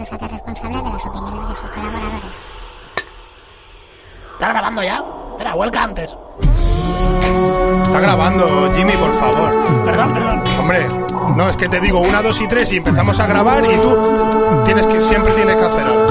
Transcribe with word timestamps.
no 0.00 0.06
se 0.06 0.14
hace 0.14 0.28
responsable 0.28 0.78
de 0.78 0.90
las 0.90 1.04
opiniones 1.04 1.48
de 1.48 1.54
sus 1.54 1.70
colaboradores. 1.72 2.36
¿Estás 4.32 4.48
grabando 4.48 4.82
ya? 4.82 5.04
Era 5.38 5.54
huelga 5.54 5.82
antes. 5.84 6.16
Está 7.84 8.00
grabando, 8.00 8.72
Jimmy, 8.74 8.92
por 8.94 9.20
favor. 9.20 9.84
Perdón, 9.84 10.14
perdón. 10.14 10.42
Hombre, 10.58 10.88
no, 11.36 11.50
es 11.50 11.56
que 11.58 11.68
te 11.68 11.80
digo 11.80 12.00
una, 12.00 12.22
dos 12.22 12.40
y 12.40 12.48
tres 12.48 12.72
y 12.72 12.78
empezamos 12.78 13.20
a 13.20 13.26
grabar 13.26 13.62
y 13.62 13.76
tú 13.76 14.62
tienes 14.64 14.86
que, 14.86 15.02
siempre 15.02 15.34
tienes 15.34 15.56
que 15.56 15.64
hacer 15.64 15.86
algo. 15.86 16.08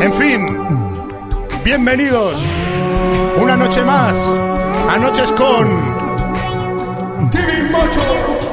En 0.00 0.14
fin, 0.14 0.46
bienvenidos 1.64 2.40
una 3.38 3.56
noche 3.56 3.82
más 3.82 4.14
a 4.88 4.98
Noches 4.98 5.32
con 5.32 5.68
Jimmy 7.32 7.70
Mocho. 7.72 8.43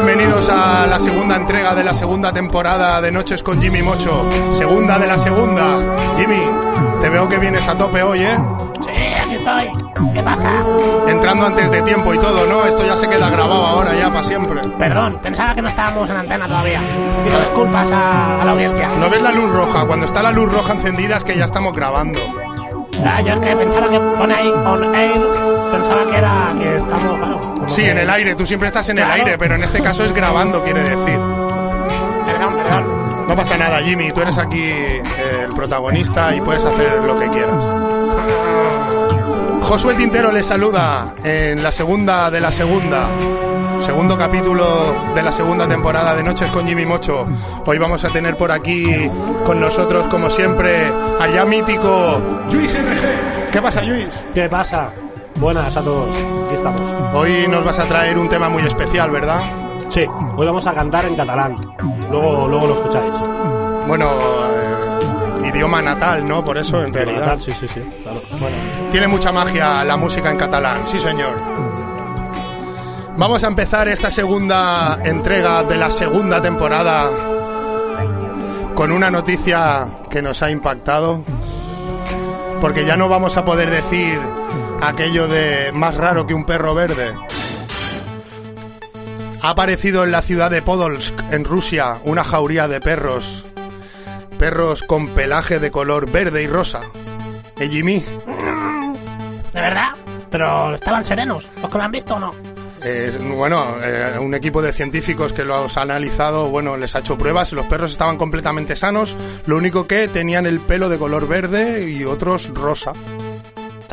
Bienvenidos 0.00 0.48
a 0.48 0.86
la 0.86 1.00
segunda 1.00 1.34
entrega 1.34 1.74
de 1.74 1.82
la 1.82 1.92
segunda 1.92 2.32
temporada 2.32 3.00
de 3.00 3.10
Noches 3.10 3.42
con 3.42 3.60
Jimmy 3.60 3.82
Mocho. 3.82 4.24
Segunda 4.52 4.96
de 4.96 5.08
la 5.08 5.18
segunda. 5.18 5.76
Jimmy, 6.16 6.40
te 7.00 7.08
veo 7.08 7.28
que 7.28 7.36
vienes 7.36 7.66
a 7.66 7.76
tope 7.76 8.00
hoy, 8.04 8.20
¿eh? 8.20 8.38
Sí, 8.84 8.90
aquí 9.20 9.34
estoy. 9.34 10.12
¿Qué 10.14 10.22
pasa? 10.22 10.52
Entrando 11.08 11.46
antes 11.46 11.68
de 11.72 11.82
tiempo 11.82 12.14
y 12.14 12.18
todo, 12.18 12.46
¿no? 12.46 12.64
Esto 12.64 12.86
ya 12.86 12.94
se 12.94 13.08
queda 13.08 13.28
grabado 13.28 13.66
ahora, 13.66 13.92
ya 13.96 14.08
para 14.08 14.22
siempre. 14.22 14.60
Perdón, 14.78 15.18
pensaba 15.20 15.52
que 15.56 15.62
no 15.62 15.68
estábamos 15.68 16.08
en 16.08 16.16
antena 16.16 16.46
todavía. 16.46 16.80
Pido 17.24 17.40
disculpas 17.40 17.90
a, 17.90 18.40
a 18.40 18.44
la 18.44 18.52
audiencia. 18.52 18.88
¿No 19.00 19.10
ves 19.10 19.20
la 19.20 19.32
luz 19.32 19.50
roja? 19.50 19.84
Cuando 19.84 20.06
está 20.06 20.22
la 20.22 20.30
luz 20.30 20.52
roja 20.52 20.74
encendida 20.74 21.16
es 21.16 21.24
que 21.24 21.36
ya 21.36 21.44
estamos 21.44 21.74
grabando. 21.74 22.20
Ah, 23.04 23.20
yo 23.20 23.32
es 23.32 23.40
que 23.40 23.56
pensaba 23.56 23.88
que 23.88 23.98
pone 23.98 24.34
ahí 24.34 24.48
on 24.48 24.94
air, 24.94 25.20
pensaba 25.68 26.10
que 26.10 26.16
era 26.16 26.54
que 26.58 26.76
estamos, 26.76 27.18
bueno, 27.18 27.54
Sí, 27.68 27.82
que- 27.82 27.90
en 27.90 27.98
el 27.98 28.10
aire, 28.10 28.34
tú 28.34 28.46
siempre 28.46 28.68
estás 28.68 28.88
en 28.88 28.98
el 28.98 29.04
aire, 29.10 29.36
pero 29.38 29.54
en 29.56 29.62
este 29.62 29.80
caso 29.80 30.04
es 30.04 30.12
grabando, 30.14 30.62
quiere 30.64 30.82
decir. 30.82 31.18
Perdón, 32.26 32.54
perdón. 32.56 33.08
No 33.28 33.36
pasa 33.36 33.56
nada, 33.58 33.78
Jimmy, 33.82 34.10
tú 34.10 34.22
eres 34.22 34.38
aquí 34.38 34.62
eh, 34.64 35.02
el 35.44 35.48
protagonista 35.54 36.34
y 36.34 36.40
puedes 36.40 36.64
hacer 36.64 37.02
lo 37.04 37.18
que 37.18 37.28
quieras. 37.28 37.64
Josué 39.62 39.94
Tintero 39.94 40.32
les 40.32 40.46
saluda 40.46 41.14
en 41.22 41.62
la 41.62 41.70
segunda 41.72 42.30
de 42.30 42.40
la 42.40 42.50
segunda. 42.50 43.06
Segundo 43.82 44.16
capítulo 44.18 45.12
de 45.14 45.22
la 45.22 45.30
segunda 45.30 45.68
temporada 45.68 46.14
de 46.14 46.22
Noches 46.22 46.50
con 46.50 46.66
Jimmy 46.66 46.84
Mocho. 46.86 47.26
Hoy 47.66 47.78
vamos 47.78 48.04
a 48.04 48.08
tener 48.08 48.36
por 48.36 48.50
aquí 48.50 49.10
con 49.44 49.60
nosotros, 49.60 50.06
como 50.08 50.30
siempre, 50.30 50.90
allá 51.20 51.44
mítico 51.44 52.20
Luis 52.50 52.72
RG. 52.74 53.50
¿Qué 53.50 53.62
pasa, 53.62 53.82
Luis? 53.82 54.06
¿Qué 54.34 54.48
pasa? 54.48 54.90
Buenas 55.40 55.76
a 55.76 55.82
todos, 55.82 56.08
aquí 56.10 56.54
estamos. 56.54 56.80
Hoy 57.14 57.46
nos 57.48 57.64
vas 57.64 57.78
a 57.78 57.84
traer 57.86 58.18
un 58.18 58.28
tema 58.28 58.48
muy 58.48 58.62
especial, 58.64 59.10
¿verdad? 59.10 59.40
Sí, 59.88 60.00
hoy 60.36 60.46
vamos 60.46 60.66
a 60.66 60.72
cantar 60.74 61.04
en 61.06 61.14
catalán. 61.14 61.56
Luego, 62.10 62.48
luego 62.48 62.66
lo 62.66 62.74
escucháis. 62.74 63.12
Bueno, 63.86 64.10
eh, 65.44 65.48
idioma 65.48 65.80
natal, 65.80 66.26
¿no? 66.26 66.44
Por 66.44 66.58
eso, 66.58 66.82
en 66.82 66.92
realidad. 66.92 67.20
Catalán, 67.20 67.40
Sí, 67.40 67.52
sí, 67.52 67.68
sí, 67.68 67.80
claro. 68.02 68.20
Bueno, 68.40 68.56
Tiene 68.90 69.06
mucha 69.06 69.30
magia 69.30 69.84
la 69.84 69.96
música 69.96 70.30
en 70.30 70.36
catalán, 70.36 70.82
sí 70.86 70.98
señor. 70.98 71.36
Vamos 73.16 73.42
a 73.44 73.46
empezar 73.46 73.88
esta 73.88 74.10
segunda 74.10 75.00
entrega 75.04 75.62
de 75.62 75.76
la 75.76 75.90
segunda 75.90 76.40
temporada 76.42 77.10
con 78.74 78.92
una 78.92 79.10
noticia 79.10 79.86
que 80.10 80.20
nos 80.20 80.42
ha 80.42 80.50
impactado. 80.50 81.22
Porque 82.60 82.84
ya 82.84 82.96
no 82.96 83.08
vamos 83.08 83.36
a 83.36 83.44
poder 83.44 83.70
decir 83.70 84.20
aquello 84.80 85.28
de 85.28 85.72
más 85.72 85.94
raro 85.94 86.26
que 86.26 86.34
un 86.34 86.44
perro 86.44 86.74
verde. 86.74 87.14
Ha 89.40 89.50
aparecido 89.50 90.04
en 90.04 90.10
la 90.10 90.22
ciudad 90.22 90.50
de 90.50 90.62
Podolsk, 90.62 91.18
en 91.30 91.44
Rusia, 91.44 91.98
una 92.04 92.24
jauría 92.24 92.66
de 92.68 92.80
perros. 92.80 93.44
Perros 94.38 94.82
con 94.82 95.08
pelaje 95.08 95.58
de 95.58 95.70
color 95.70 96.10
verde 96.10 96.42
y 96.42 96.46
rosa. 96.46 96.80
¿Eh, 97.58 97.68
Jimmy? 97.68 98.04
¿De 99.52 99.60
verdad? 99.60 99.90
Pero 100.30 100.74
estaban 100.74 101.04
serenos. 101.04 101.46
¿Los 101.60 101.70
que 101.70 101.78
me 101.78 101.84
han 101.84 101.92
visto 101.92 102.14
o 102.16 102.20
no? 102.20 102.34
Eh, 102.82 103.16
bueno, 103.36 103.76
eh, 103.82 104.16
un 104.20 104.34
equipo 104.34 104.62
de 104.62 104.72
científicos 104.72 105.32
que 105.32 105.44
los 105.44 105.76
ha 105.76 105.82
analizado, 105.82 106.48
bueno, 106.48 106.76
les 106.76 106.94
ha 106.94 107.00
hecho 107.00 107.18
pruebas, 107.18 107.52
los 107.52 107.66
perros 107.66 107.90
estaban 107.90 108.16
completamente 108.16 108.76
sanos, 108.76 109.16
lo 109.46 109.56
único 109.56 109.88
que 109.88 110.06
tenían 110.06 110.46
el 110.46 110.60
pelo 110.60 110.88
de 110.88 110.98
color 110.98 111.26
verde 111.26 111.90
y 111.90 112.04
otros 112.04 112.48
rosa. 112.54 112.92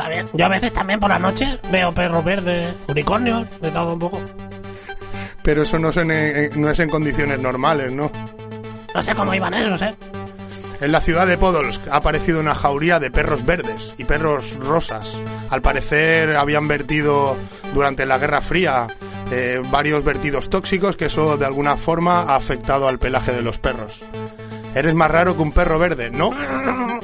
Bien. 0.09 0.27
Yo 0.33 0.45
a 0.45 0.49
veces 0.49 0.73
también 0.73 0.99
por 0.99 1.09
las 1.09 1.21
noches 1.21 1.59
veo 1.71 1.91
perros 1.91 2.23
verdes, 2.23 2.73
unicornios, 2.87 3.47
de 3.61 3.71
todo 3.71 3.93
un 3.93 3.99
poco. 3.99 4.21
Pero 5.43 5.61
eso 5.61 5.77
no 5.77 5.89
es 5.89 5.97
en, 5.97 6.61
no 6.61 6.69
es 6.69 6.79
en 6.79 6.89
condiciones 6.89 7.39
normales, 7.39 7.93
¿no? 7.93 8.11
No 8.93 9.01
sé 9.01 9.13
cómo 9.13 9.33
iban 9.33 9.53
esos, 9.53 9.81
¿eh? 9.81 9.95
En 10.81 10.91
la 10.91 10.99
ciudad 10.99 11.25
de 11.25 11.37
Podolsk 11.37 11.87
ha 11.89 11.97
aparecido 11.97 12.39
una 12.39 12.53
jauría 12.53 12.99
de 12.99 13.09
perros 13.09 13.45
verdes 13.45 13.93
y 13.97 14.03
perros 14.03 14.55
rosas. 14.57 15.13
Al 15.49 15.61
parecer 15.61 16.35
habían 16.35 16.67
vertido 16.67 17.37
durante 17.73 18.05
la 18.05 18.17
Guerra 18.17 18.41
Fría 18.41 18.87
eh, 19.31 19.61
varios 19.71 20.03
vertidos 20.03 20.49
tóxicos 20.49 20.97
que 20.97 21.05
eso 21.05 21.37
de 21.37 21.45
alguna 21.45 21.77
forma 21.77 22.21
ha 22.21 22.35
afectado 22.35 22.87
al 22.87 22.99
pelaje 22.99 23.31
de 23.31 23.41
los 23.41 23.57
perros. 23.57 23.99
Eres 24.75 24.93
más 24.93 25.09
raro 25.09 25.35
que 25.35 25.41
un 25.41 25.51
perro 25.53 25.79
verde, 25.79 26.09
¿no? 26.09 26.31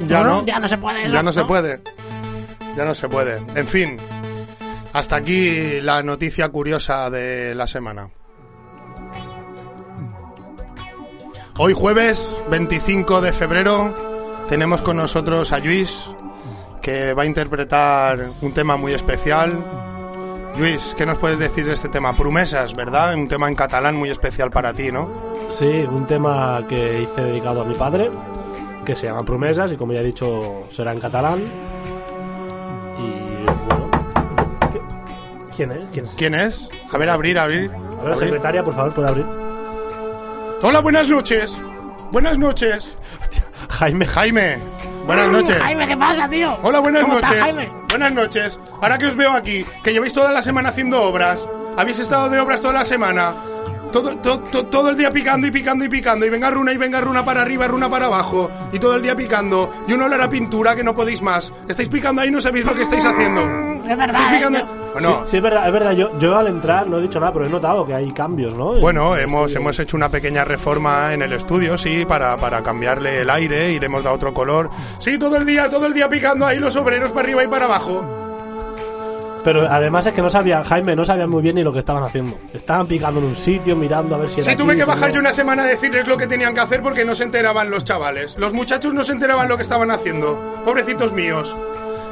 Ya 0.06 0.22
no. 0.22 0.44
Ya 0.44 0.58
no 0.58 0.68
se 0.68 0.76
puede. 0.76 1.10
Ya 1.10 1.22
no 1.22 1.32
se 1.32 1.44
puede. 1.44 1.80
Ya 2.76 2.84
no 2.84 2.94
se 2.94 3.08
puede. 3.08 3.40
En 3.54 3.66
fin, 3.66 3.98
hasta 4.92 5.16
aquí 5.16 5.80
la 5.80 6.02
noticia 6.02 6.48
curiosa 6.48 7.10
de 7.10 7.54
la 7.54 7.66
semana. 7.66 8.10
Hoy 11.58 11.74
jueves 11.74 12.34
25 12.50 13.20
de 13.20 13.32
febrero 13.32 14.44
tenemos 14.48 14.80
con 14.80 14.96
nosotros 14.96 15.52
a 15.52 15.58
Luis 15.58 16.06
que 16.80 17.14
va 17.14 17.22
a 17.22 17.26
interpretar 17.26 18.18
un 18.40 18.52
tema 18.52 18.76
muy 18.76 18.92
especial. 18.92 19.52
Luis, 20.56 20.94
¿qué 20.96 21.06
nos 21.06 21.18
puedes 21.18 21.38
decir 21.38 21.64
de 21.64 21.74
este 21.74 21.88
tema? 21.88 22.14
Promesas, 22.16 22.74
¿verdad? 22.74 23.14
Un 23.14 23.28
tema 23.28 23.48
en 23.48 23.54
catalán 23.54 23.96
muy 23.96 24.10
especial 24.10 24.50
para 24.50 24.74
ti, 24.74 24.90
¿no? 24.90 25.32
sí, 25.52 25.66
un 25.66 26.06
tema 26.06 26.64
que 26.68 27.02
hice 27.02 27.20
dedicado 27.20 27.62
a 27.62 27.64
mi 27.64 27.74
padre, 27.74 28.10
que 28.84 28.96
se 28.96 29.06
llama 29.06 29.22
Promesas, 29.22 29.72
y 29.72 29.76
como 29.76 29.92
ya 29.92 30.00
he 30.00 30.04
dicho, 30.04 30.64
será 30.70 30.92
en 30.92 31.00
catalán. 31.00 31.42
Y 32.98 33.44
bueno. 33.68 33.90
¿qué- 34.72 35.56
¿Quién 35.56 35.72
es? 35.72 35.88
¿Quién? 35.92 36.06
¿Quién 36.16 36.34
es? 36.34 36.68
A 36.92 36.98
ver, 36.98 37.08
abrir, 37.10 37.38
abrir. 37.38 37.70
A 37.70 37.76
ver, 37.78 37.80
la 37.94 38.00
abrir. 38.02 38.18
secretaria, 38.18 38.62
por 38.62 38.74
favor, 38.74 38.94
puede 38.94 39.08
abrir. 39.08 39.26
Hola, 40.62 40.80
buenas 40.80 41.08
noches. 41.08 41.56
Buenas 42.10 42.38
noches. 42.38 42.96
Jaime. 43.70 44.06
Jaime, 44.06 44.58
buenas 45.06 45.28
noches. 45.30 45.58
Jaime, 45.58 45.88
¿qué 45.88 45.96
pasa, 45.96 46.28
tío? 46.28 46.56
Hola, 46.62 46.78
buenas 46.80 47.02
¿Cómo 47.02 47.14
estás, 47.14 47.30
noches. 47.30 47.44
Jaime? 47.54 47.72
Buenas 47.88 48.12
noches. 48.12 48.60
Ahora 48.80 48.98
que 48.98 49.06
os 49.06 49.16
veo 49.16 49.32
aquí, 49.32 49.64
que 49.82 49.92
lleváis 49.92 50.12
toda 50.14 50.30
la 50.32 50.42
semana 50.42 50.68
haciendo 50.68 51.02
obras, 51.02 51.46
habéis 51.76 51.98
estado 51.98 52.28
de 52.28 52.38
obras 52.38 52.60
toda 52.60 52.74
la 52.74 52.84
semana, 52.84 53.34
todo, 53.92 54.16
to- 54.16 54.40
to- 54.40 54.66
todo 54.66 54.90
el 54.90 54.96
día 54.96 55.10
picando 55.10 55.46
y 55.46 55.50
picando 55.50 55.84
y 55.84 55.88
picando, 55.88 56.26
y 56.26 56.30
venga 56.30 56.50
runa 56.50 56.72
y 56.72 56.76
venga 56.78 57.00
runa 57.00 57.24
para 57.24 57.42
arriba, 57.42 57.68
runa 57.68 57.88
para 57.88 58.06
abajo, 58.06 58.50
y 58.72 58.78
todo 58.78 58.96
el 58.96 59.02
día 59.02 59.14
picando, 59.14 59.70
y 59.86 59.92
un 59.92 60.02
olor 60.02 60.20
a 60.22 60.28
pintura 60.28 60.74
que 60.74 60.82
no 60.82 60.94
podéis 60.94 61.22
más. 61.22 61.52
Estáis 61.68 61.88
picando 61.88 62.22
ahí 62.22 62.28
y 62.28 62.32
no 62.32 62.40
sabéis 62.40 62.64
lo 62.64 62.74
que 62.74 62.82
estáis 62.82 63.04
haciendo. 63.04 63.42
Es 63.88 63.98
verdad, 63.98 64.20
¿eh? 64.32 64.36
picando... 64.36 64.58
Yo- 64.60 64.66
Bueno, 64.92 65.22
Sí, 65.24 65.30
sí, 65.32 65.36
es 65.38 65.42
verdad, 65.42 65.66
es 65.66 65.72
verdad. 65.72 65.92
Yo, 65.92 66.18
yo 66.18 66.36
al 66.36 66.46
entrar 66.48 66.86
no 66.88 66.98
he 66.98 67.02
dicho 67.02 67.18
nada, 67.18 67.32
pero 67.32 67.46
he 67.46 67.48
notado 67.48 67.84
que 67.84 67.94
hay 67.94 68.12
cambios, 68.12 68.54
¿no? 68.54 68.74
Bueno, 68.78 69.16
En- 69.16 69.22
hemos, 69.24 69.54
hemos 69.56 69.78
hecho 69.80 69.96
una 69.96 70.08
pequeña 70.08 70.44
reforma 70.44 71.12
en 71.14 71.22
el 71.22 71.32
estudio, 71.32 71.76
sí, 71.78 72.04
para, 72.06 72.36
para 72.36 72.62
cambiarle 72.62 73.20
el 73.22 73.30
aire 73.30 73.72
y 73.72 73.80
le 73.80 73.86
hemos 73.86 74.04
dado 74.04 74.16
otro 74.16 74.32
color. 74.34 74.70
Sí, 74.98 75.18
todo 75.18 75.36
el 75.36 75.44
día, 75.46 75.68
todo 75.70 75.86
el 75.86 75.94
día 75.94 76.08
picando 76.08 76.46
ahí 76.46 76.58
los 76.58 76.76
obreros 76.76 77.10
para 77.12 77.22
arriba 77.24 77.42
y 77.44 77.48
para 77.48 77.64
abajo. 77.64 78.21
Pero 79.44 79.68
además 79.68 80.06
es 80.06 80.14
que 80.14 80.22
no 80.22 80.30
sabían, 80.30 80.62
Jaime, 80.64 80.94
no 80.94 81.04
sabían 81.04 81.28
muy 81.28 81.42
bien 81.42 81.56
ni 81.56 81.64
lo 81.64 81.72
que 81.72 81.80
estaban 81.80 82.04
haciendo. 82.04 82.38
Estaban 82.54 82.86
picando 82.86 83.20
en 83.20 83.26
un 83.26 83.36
sitio, 83.36 83.74
mirando 83.76 84.14
a 84.14 84.18
ver 84.18 84.30
si 84.30 84.40
era 84.40 84.50
Sí, 84.50 84.56
tuve 84.56 84.72
aquí, 84.72 84.80
que 84.80 84.84
bajar 84.84 85.12
yo 85.12 85.20
una 85.20 85.32
semana 85.32 85.62
a 85.62 85.66
decirles 85.66 86.06
lo 86.06 86.16
que 86.16 86.26
tenían 86.26 86.54
que 86.54 86.60
hacer 86.60 86.82
porque 86.82 87.04
no 87.04 87.14
se 87.14 87.24
enteraban 87.24 87.70
los 87.70 87.84
chavales. 87.84 88.36
Los 88.38 88.52
muchachos 88.52 88.94
no 88.94 89.04
se 89.04 89.12
enteraban 89.12 89.48
lo 89.48 89.56
que 89.56 89.62
estaban 89.64 89.90
haciendo. 89.90 90.62
Pobrecitos 90.64 91.12
míos. 91.12 91.56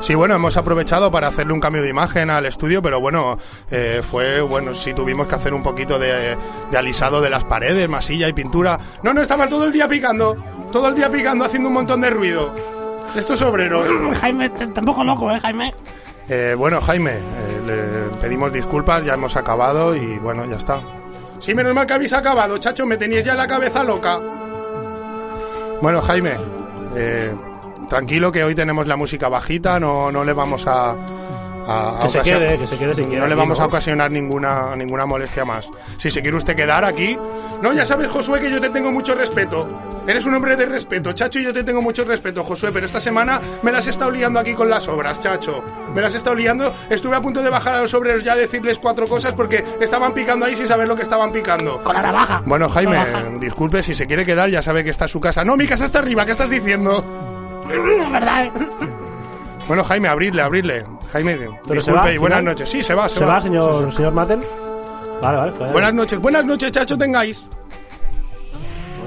Sí, 0.00 0.14
bueno, 0.14 0.34
hemos 0.34 0.56
aprovechado 0.56 1.10
para 1.10 1.28
hacerle 1.28 1.52
un 1.52 1.60
cambio 1.60 1.82
de 1.82 1.90
imagen 1.90 2.30
al 2.30 2.46
estudio, 2.46 2.80
pero 2.80 3.00
bueno, 3.00 3.38
eh, 3.70 4.00
fue, 4.10 4.40
bueno, 4.40 4.74
sí 4.74 4.94
tuvimos 4.94 5.28
que 5.28 5.34
hacer 5.34 5.52
un 5.52 5.62
poquito 5.62 5.98
de, 5.98 6.38
de 6.70 6.78
alisado 6.78 7.20
de 7.20 7.28
las 7.28 7.44
paredes, 7.44 7.86
masilla 7.86 8.26
y 8.26 8.32
pintura. 8.32 8.78
No, 9.02 9.12
no, 9.12 9.20
estaban 9.20 9.50
todo 9.50 9.66
el 9.66 9.72
día 9.72 9.86
picando, 9.86 10.42
todo 10.72 10.88
el 10.88 10.94
día 10.94 11.10
picando, 11.10 11.44
haciendo 11.44 11.68
un 11.68 11.74
montón 11.74 12.00
de 12.00 12.08
ruido. 12.08 12.54
Estos 13.14 13.42
obreros. 13.42 13.86
Jaime, 14.20 14.48
tampoco 14.48 15.04
loco, 15.04 15.30
¿eh, 15.32 15.38
Jaime? 15.38 15.74
Eh, 16.32 16.54
bueno, 16.56 16.80
Jaime, 16.80 17.14
eh, 17.14 17.60
le 17.66 18.18
pedimos 18.20 18.52
disculpas, 18.52 19.04
ya 19.04 19.14
hemos 19.14 19.36
acabado 19.36 19.96
y 19.96 20.16
bueno, 20.20 20.44
ya 20.46 20.58
está. 20.58 20.80
Sí, 21.40 21.52
menos 21.54 21.74
mal 21.74 21.86
que 21.86 21.94
habéis 21.94 22.12
acabado, 22.12 22.56
chacho, 22.58 22.86
me 22.86 22.96
teníais 22.96 23.24
ya 23.24 23.34
la 23.34 23.48
cabeza 23.48 23.82
loca. 23.82 24.20
Bueno, 25.82 26.00
Jaime, 26.02 26.34
eh, 26.94 27.34
tranquilo 27.88 28.30
que 28.30 28.44
hoy 28.44 28.54
tenemos 28.54 28.86
la 28.86 28.94
música 28.94 29.28
bajita, 29.28 29.80
no, 29.80 30.12
no 30.12 30.22
le 30.22 30.32
vamos 30.32 30.68
a, 30.68 30.94
a- 31.70 31.98
a 32.00 32.02
Que 32.02 32.08
se 32.10 32.20
quede, 32.22 32.58
que 32.58 32.66
se 32.66 32.76
quede 32.76 32.94
si 32.94 33.02
quiere 33.04 33.20
No 33.20 33.26
le 33.26 33.34
vamos 33.34 33.60
a 33.60 33.66
ocasionar 33.66 34.10
ninguna, 34.10 34.74
ninguna 34.76 35.06
molestia 35.06 35.44
más. 35.44 35.68
Si 35.98 36.10
se 36.10 36.20
quiere 36.22 36.36
usted 36.36 36.56
quedar 36.56 36.84
aquí. 36.84 37.16
No, 37.62 37.72
ya 37.72 37.84
sabes, 37.86 38.08
Josué, 38.08 38.40
que 38.40 38.50
yo 38.50 38.60
te 38.60 38.70
tengo 38.70 38.90
mucho 38.90 39.14
respeto. 39.14 39.68
Eres 40.06 40.24
un 40.24 40.34
hombre 40.34 40.56
de 40.56 40.64
respeto, 40.66 41.12
Chacho, 41.12 41.38
y 41.38 41.44
yo 41.44 41.52
te 41.52 41.62
tengo 41.62 41.82
mucho 41.82 42.04
respeto, 42.04 42.42
Josué, 42.42 42.70
pero 42.72 42.86
esta 42.86 42.98
semana 42.98 43.38
me 43.62 43.70
las 43.70 43.86
he 43.86 43.90
estado 43.90 44.10
liando 44.10 44.40
aquí 44.40 44.54
con 44.54 44.68
las 44.70 44.88
obras, 44.88 45.20
Chacho. 45.20 45.62
Me 45.94 46.00
las 46.00 46.14
he 46.14 46.16
estado 46.16 46.34
liando. 46.36 46.74
Estuve 46.88 47.16
a 47.16 47.20
punto 47.20 47.42
de 47.42 47.50
bajar 47.50 47.74
a 47.74 47.82
los 47.82 47.92
obreros 47.94 48.24
ya 48.24 48.32
a 48.32 48.36
decirles 48.36 48.78
cuatro 48.78 49.06
cosas 49.06 49.34
porque 49.34 49.62
estaban 49.80 50.12
picando 50.14 50.46
ahí 50.46 50.56
sin 50.56 50.66
saber 50.66 50.88
lo 50.88 50.96
que 50.96 51.02
estaban 51.02 51.32
picando. 51.32 51.84
Con 51.84 51.94
la 51.94 52.02
navaja. 52.02 52.42
Bueno, 52.46 52.68
Jaime, 52.70 52.96
Navaja. 52.96 53.24
disculpe, 53.38 53.82
si 53.82 53.94
se 53.94 54.06
quiere 54.06 54.24
quedar, 54.24 54.48
ya 54.48 54.62
sabe 54.62 54.82
que 54.82 54.90
está 54.90 55.06
su 55.06 55.20
casa. 55.20 55.44
No, 55.44 55.56
mi 55.56 55.66
casa 55.66 55.84
está 55.84 55.98
arriba, 55.98 56.24
¿qué 56.24 56.32
estás 56.32 56.50
diciendo? 56.50 57.04
Es 57.70 58.10
verdad. 58.12 58.46
¿eh? 58.46 58.50
Bueno, 59.68 59.84
Jaime, 59.84 60.08
abridle, 60.08 60.42
abridle. 60.42 60.84
Jaime, 61.12 61.36
se 61.38 61.72
disculpe 61.74 62.00
va, 62.00 62.12
y 62.12 62.18
buenas 62.18 62.38
final? 62.40 62.44
noches. 62.54 62.68
Sí, 62.70 62.82
se 62.82 62.94
va, 62.94 63.08
se, 63.08 63.18
¿Se 63.18 63.24
va, 63.24 63.40
señor, 63.40 63.92
señor 63.92 64.12
Maten? 64.12 64.42
Vale, 65.20 65.36
vale. 65.38 65.52
pues- 65.52 65.72
Buenas 65.72 65.94
noches, 65.94 66.18
buenas 66.20 66.44
noches, 66.44 66.70
chacho, 66.72 66.96
tengáis. 66.96 67.44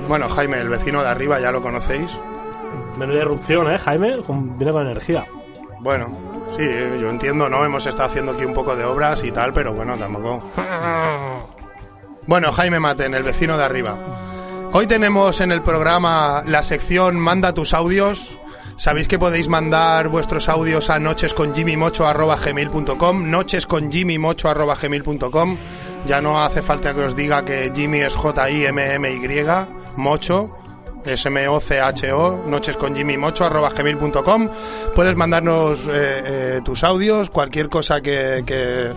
Bueno, 0.07 0.27
Jaime, 0.29 0.59
el 0.59 0.69
vecino 0.69 1.01
de 1.01 1.09
arriba, 1.09 1.39
ya 1.39 1.51
lo 1.51 1.61
conocéis. 1.61 2.11
Menuda 2.97 3.21
erupción, 3.21 3.71
¿eh, 3.71 3.77
Jaime? 3.79 4.17
Viene 4.57 4.71
con 4.71 4.85
energía. 4.85 5.25
Bueno, 5.79 6.07
sí, 6.55 6.63
yo 7.01 7.09
entiendo, 7.09 7.49
¿no? 7.49 7.63
Hemos 7.65 7.85
estado 7.85 8.09
haciendo 8.09 8.33
aquí 8.33 8.45
un 8.45 8.53
poco 8.53 8.75
de 8.75 8.83
obras 8.85 9.23
y 9.23 9.31
tal, 9.31 9.53
pero 9.53 9.73
bueno, 9.73 9.95
tampoco. 9.97 10.43
Bueno, 12.27 12.51
Jaime 12.51 12.79
Maten, 12.79 13.13
el 13.13 13.23
vecino 13.23 13.57
de 13.57 13.63
arriba. 13.63 13.95
Hoy 14.71 14.87
tenemos 14.87 15.39
en 15.41 15.51
el 15.51 15.61
programa 15.61 16.41
la 16.47 16.63
sección 16.63 17.17
Manda 17.19 17.53
tus 17.53 17.73
audios. 17.73 18.37
Sabéis 18.75 19.07
que 19.07 19.19
podéis 19.19 19.47
mandar 19.47 20.09
vuestros 20.09 20.49
audios 20.49 20.89
a 20.89 20.97
nochesconjimmymocho.gmail.com 20.99 23.29
nochesconjimmymocho.gmail.com 23.29 25.57
Ya 26.05 26.21
no 26.21 26.43
hace 26.43 26.61
falta 26.61 26.93
que 26.93 26.99
os 27.01 27.15
diga 27.15 27.45
que 27.45 27.71
Jimmy 27.73 28.01
es 28.01 28.13
J-I-M-M-Y, 28.15 29.45
Mocho, 29.95 30.51
S-M-O-C-H-O, 31.05 32.43
nochesconjimmymocho.gmail.com 32.47 34.49
Puedes 34.95 35.15
mandarnos 35.15 35.87
eh, 35.87 36.23
eh, 36.25 36.59
tus 36.65 36.83
audios, 36.83 37.29
cualquier 37.29 37.69
cosa 37.69 38.01
que, 38.01 38.43
que 38.45 38.91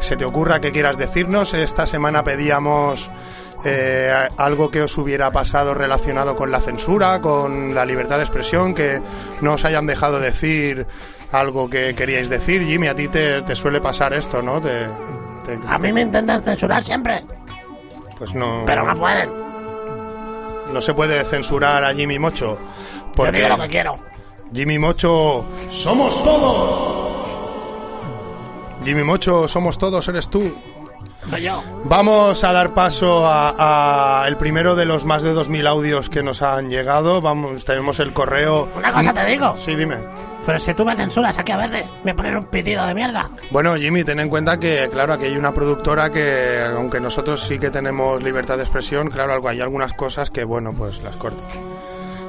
se 0.00 0.16
te 0.16 0.24
ocurra 0.24 0.60
que 0.60 0.70
quieras 0.70 0.96
decirnos. 0.98 1.54
Esta 1.54 1.86
semana 1.86 2.22
pedíamos 2.22 3.10
eh, 3.64 4.12
algo 4.36 4.70
que 4.70 4.82
os 4.82 4.96
hubiera 4.98 5.30
pasado 5.30 5.74
relacionado 5.74 6.36
con 6.36 6.50
la 6.50 6.60
censura, 6.60 7.20
con 7.20 7.74
la 7.74 7.84
libertad 7.84 8.16
de 8.18 8.24
expresión, 8.24 8.74
que 8.74 9.00
no 9.40 9.54
os 9.54 9.64
hayan 9.64 9.86
dejado 9.86 10.20
decir 10.20 10.86
algo 11.32 11.68
que 11.68 11.94
queríais 11.94 12.28
decir. 12.28 12.64
Jimmy, 12.64 12.88
a 12.88 12.94
ti 12.94 13.08
te, 13.08 13.42
te 13.42 13.56
suele 13.56 13.80
pasar 13.80 14.12
esto, 14.14 14.40
¿no? 14.42 14.60
Te, 14.60 14.86
te- 15.46 15.58
A 15.66 15.78
mí 15.78 15.92
me 15.92 16.02
intentan 16.02 16.42
censurar 16.42 16.82
siempre, 16.84 17.24
pues 18.18 18.34
no, 18.34 18.62
pero 18.66 18.84
no 18.84 18.94
pueden. 18.96 19.28
no 20.72 20.80
se 20.80 20.94
puede 20.94 21.24
censurar 21.24 21.84
a 21.84 21.92
Jimmy 21.94 22.18
Mocho. 22.18 22.56
Yo 22.58 23.12
Porque 23.14 23.32
digo 23.42 23.48
lo 23.56 23.58
que 23.62 23.68
quiero. 23.68 23.92
Jimmy 24.52 24.78
Mocho 24.78 25.44
somos 25.70 26.22
todos. 26.22 27.02
Jimmy 28.84 29.02
Mocho 29.02 29.48
somos 29.48 29.78
todos, 29.78 30.06
eres 30.08 30.28
tú. 30.28 30.52
Vamos 31.84 32.44
a 32.44 32.52
dar 32.52 32.74
paso 32.74 33.26
a, 33.26 34.22
a 34.22 34.28
el 34.28 34.36
primero 34.36 34.74
de 34.74 34.84
los 34.84 35.04
más 35.04 35.22
de 35.22 35.34
2.000 35.34 35.66
audios 35.66 36.10
que 36.10 36.22
nos 36.22 36.42
han 36.42 36.70
llegado. 36.70 37.20
Vamos, 37.20 37.64
tenemos 37.64 37.98
el 38.00 38.12
correo. 38.12 38.68
Una 38.76 38.92
cosa 38.92 39.12
te 39.12 39.26
digo. 39.26 39.54
Sí, 39.56 39.74
dime. 39.74 39.96
Pero 40.46 40.58
si 40.58 40.74
tú 40.74 40.84
me 40.84 40.94
censuras 40.94 41.38
aquí 41.38 41.52
a 41.52 41.56
veces, 41.56 41.86
me 42.04 42.14
pones 42.14 42.36
un 42.36 42.44
pitido 42.44 42.84
de 42.86 42.94
mierda. 42.94 43.30
Bueno, 43.50 43.76
Jimmy, 43.76 44.04
ten 44.04 44.20
en 44.20 44.28
cuenta 44.28 44.58
que, 44.58 44.88
claro, 44.90 45.14
aquí 45.14 45.24
hay 45.24 45.36
una 45.36 45.52
productora 45.52 46.10
que, 46.10 46.62
aunque 46.64 47.00
nosotros 47.00 47.40
sí 47.40 47.58
que 47.58 47.70
tenemos 47.70 48.22
libertad 48.22 48.58
de 48.58 48.64
expresión, 48.64 49.08
claro, 49.08 49.46
hay 49.48 49.60
algunas 49.60 49.94
cosas 49.94 50.30
que, 50.30 50.44
bueno, 50.44 50.72
pues 50.76 51.02
las 51.02 51.16
corto. 51.16 51.40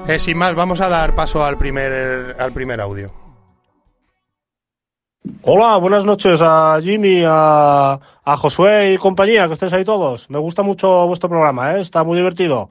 Eh, 0.08 0.20
sin 0.20 0.38
más, 0.38 0.56
vamos 0.56 0.80
a 0.82 0.88
dar 0.88 1.14
paso 1.14 1.44
al 1.44 1.58
primer, 1.58 2.36
al 2.40 2.52
primer 2.54 2.80
audio. 2.80 3.25
Hola, 5.42 5.78
buenas 5.78 6.06
noches 6.06 6.40
a 6.44 6.80
Jimmy, 6.82 7.24
a, 7.26 8.00
a 8.24 8.38
Josué 8.38 8.94
y 8.94 8.98
compañía, 8.98 9.48
que 9.48 9.54
estéis 9.54 9.74
ahí 9.74 9.84
todos. 9.84 10.30
Me 10.30 10.38
gusta 10.38 10.62
mucho 10.62 11.08
vuestro 11.08 11.30
programa, 11.30 11.74
¿eh? 11.74 11.82
está 11.82 12.04
muy 12.04 12.18
divertido. 12.18 12.70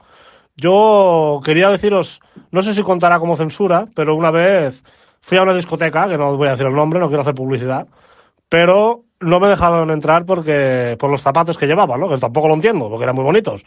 Yo 0.55 1.41
quería 1.43 1.69
deciros, 1.69 2.21
no 2.51 2.61
sé 2.61 2.73
si 2.73 2.81
contará 2.81 3.19
como 3.19 3.35
censura, 3.35 3.85
pero 3.93 4.15
una 4.15 4.31
vez 4.31 4.83
fui 5.19 5.37
a 5.37 5.41
una 5.43 5.53
discoteca, 5.53 6.07
que 6.07 6.17
no 6.17 6.37
voy 6.37 6.47
a 6.47 6.51
decir 6.51 6.67
el 6.67 6.73
nombre, 6.75 6.99
no 6.99 7.07
quiero 7.07 7.23
hacer 7.23 7.35
publicidad, 7.35 7.87
pero 8.47 9.03
no 9.19 9.39
me 9.39 9.49
dejaron 9.49 9.91
entrar 9.91 10.25
porque 10.25 10.95
por 10.97 11.09
los 11.09 11.21
zapatos 11.21 11.57
que 11.57 11.67
llevaba, 11.67 11.97
¿no? 11.97 12.07
Que 12.07 12.17
tampoco 12.17 12.47
lo 12.47 12.53
entiendo, 12.53 12.89
porque 12.89 13.03
eran 13.03 13.15
muy 13.15 13.25
bonitos. 13.25 13.65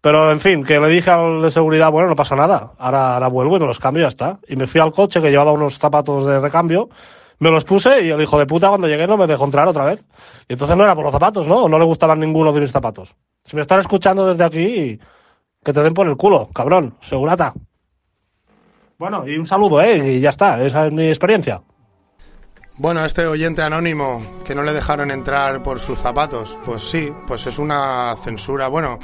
Pero 0.00 0.30
en 0.30 0.38
fin, 0.38 0.62
que 0.62 0.78
le 0.78 0.88
dije 0.88 1.10
al 1.10 1.42
de 1.42 1.50
seguridad, 1.50 1.90
bueno, 1.90 2.08
no 2.08 2.14
pasa 2.14 2.36
nada, 2.36 2.72
ahora, 2.78 3.14
ahora 3.14 3.28
vuelvo 3.28 3.56
y 3.56 3.60
me 3.60 3.66
los 3.66 3.80
cambio 3.80 4.02
y 4.02 4.04
ya 4.04 4.08
está. 4.08 4.38
Y 4.46 4.54
me 4.54 4.68
fui 4.68 4.80
al 4.80 4.92
coche 4.92 5.20
que 5.20 5.30
llevaba 5.30 5.50
unos 5.50 5.78
zapatos 5.78 6.24
de 6.24 6.38
recambio, 6.38 6.88
me 7.38 7.50
los 7.50 7.64
puse 7.64 8.02
y 8.02 8.10
el 8.10 8.20
hijo 8.20 8.38
de 8.38 8.46
puta 8.46 8.68
cuando 8.68 8.88
llegué 8.88 9.06
no 9.06 9.16
me 9.16 9.26
dejó 9.26 9.44
entrar 9.44 9.68
otra 9.68 9.84
vez. 9.84 10.04
Y 10.48 10.54
entonces 10.54 10.76
no 10.76 10.84
era 10.84 10.94
por 10.94 11.04
los 11.04 11.12
zapatos, 11.12 11.46
¿no? 11.46 11.68
No 11.68 11.78
le 11.78 11.84
gustaban 11.84 12.20
ninguno 12.20 12.52
de 12.52 12.60
mis 12.60 12.72
zapatos. 12.72 13.14
Si 13.44 13.56
me 13.56 13.62
están 13.62 13.80
escuchando 13.80 14.26
desde 14.26 14.44
aquí, 14.44 14.98
que 15.64 15.72
te 15.72 15.82
den 15.82 15.94
por 15.94 16.06
el 16.06 16.16
culo, 16.16 16.48
cabrón, 16.52 16.96
segurata. 17.00 17.52
Bueno, 18.98 19.26
y 19.28 19.36
un 19.38 19.46
saludo, 19.46 19.80
¿eh? 19.80 20.14
Y 20.14 20.20
ya 20.20 20.30
está, 20.30 20.62
esa 20.62 20.86
es 20.86 20.92
mi 20.92 21.08
experiencia. 21.08 21.62
Bueno, 22.76 23.04
este 23.04 23.26
oyente 23.26 23.62
anónimo 23.62 24.22
que 24.44 24.54
no 24.54 24.62
le 24.62 24.72
dejaron 24.72 25.10
entrar 25.10 25.62
por 25.62 25.80
sus 25.80 25.98
zapatos, 25.98 26.56
pues 26.64 26.82
sí, 26.82 27.12
pues 27.26 27.46
es 27.46 27.58
una 27.58 28.14
censura. 28.22 28.68
Bueno, 28.68 28.98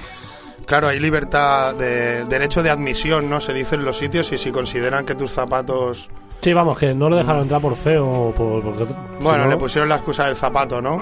claro, 0.66 0.88
hay 0.88 1.00
libertad 1.00 1.74
de 1.74 2.24
derecho 2.24 2.62
de 2.62 2.70
admisión, 2.70 3.28
¿no? 3.30 3.40
Se 3.40 3.52
dice 3.52 3.74
en 3.76 3.84
los 3.84 3.98
sitios 3.98 4.32
y 4.32 4.38
si 4.38 4.50
consideran 4.50 5.04
que 5.06 5.14
tus 5.14 5.32
zapatos... 5.32 6.08
Sí, 6.44 6.52
vamos, 6.52 6.76
que 6.76 6.92
no 6.94 7.08
le 7.08 7.16
dejaron 7.16 7.42
entrar 7.42 7.60
por 7.62 7.74
feo 7.74 8.06
o 8.06 8.30
por... 8.32 8.62
Porque, 8.62 8.86
Bueno, 9.20 9.46
le 9.48 9.56
pusieron 9.56 9.88
la 9.88 9.94
excusa 9.96 10.26
del 10.26 10.36
zapato, 10.36 10.82
¿no? 10.82 11.00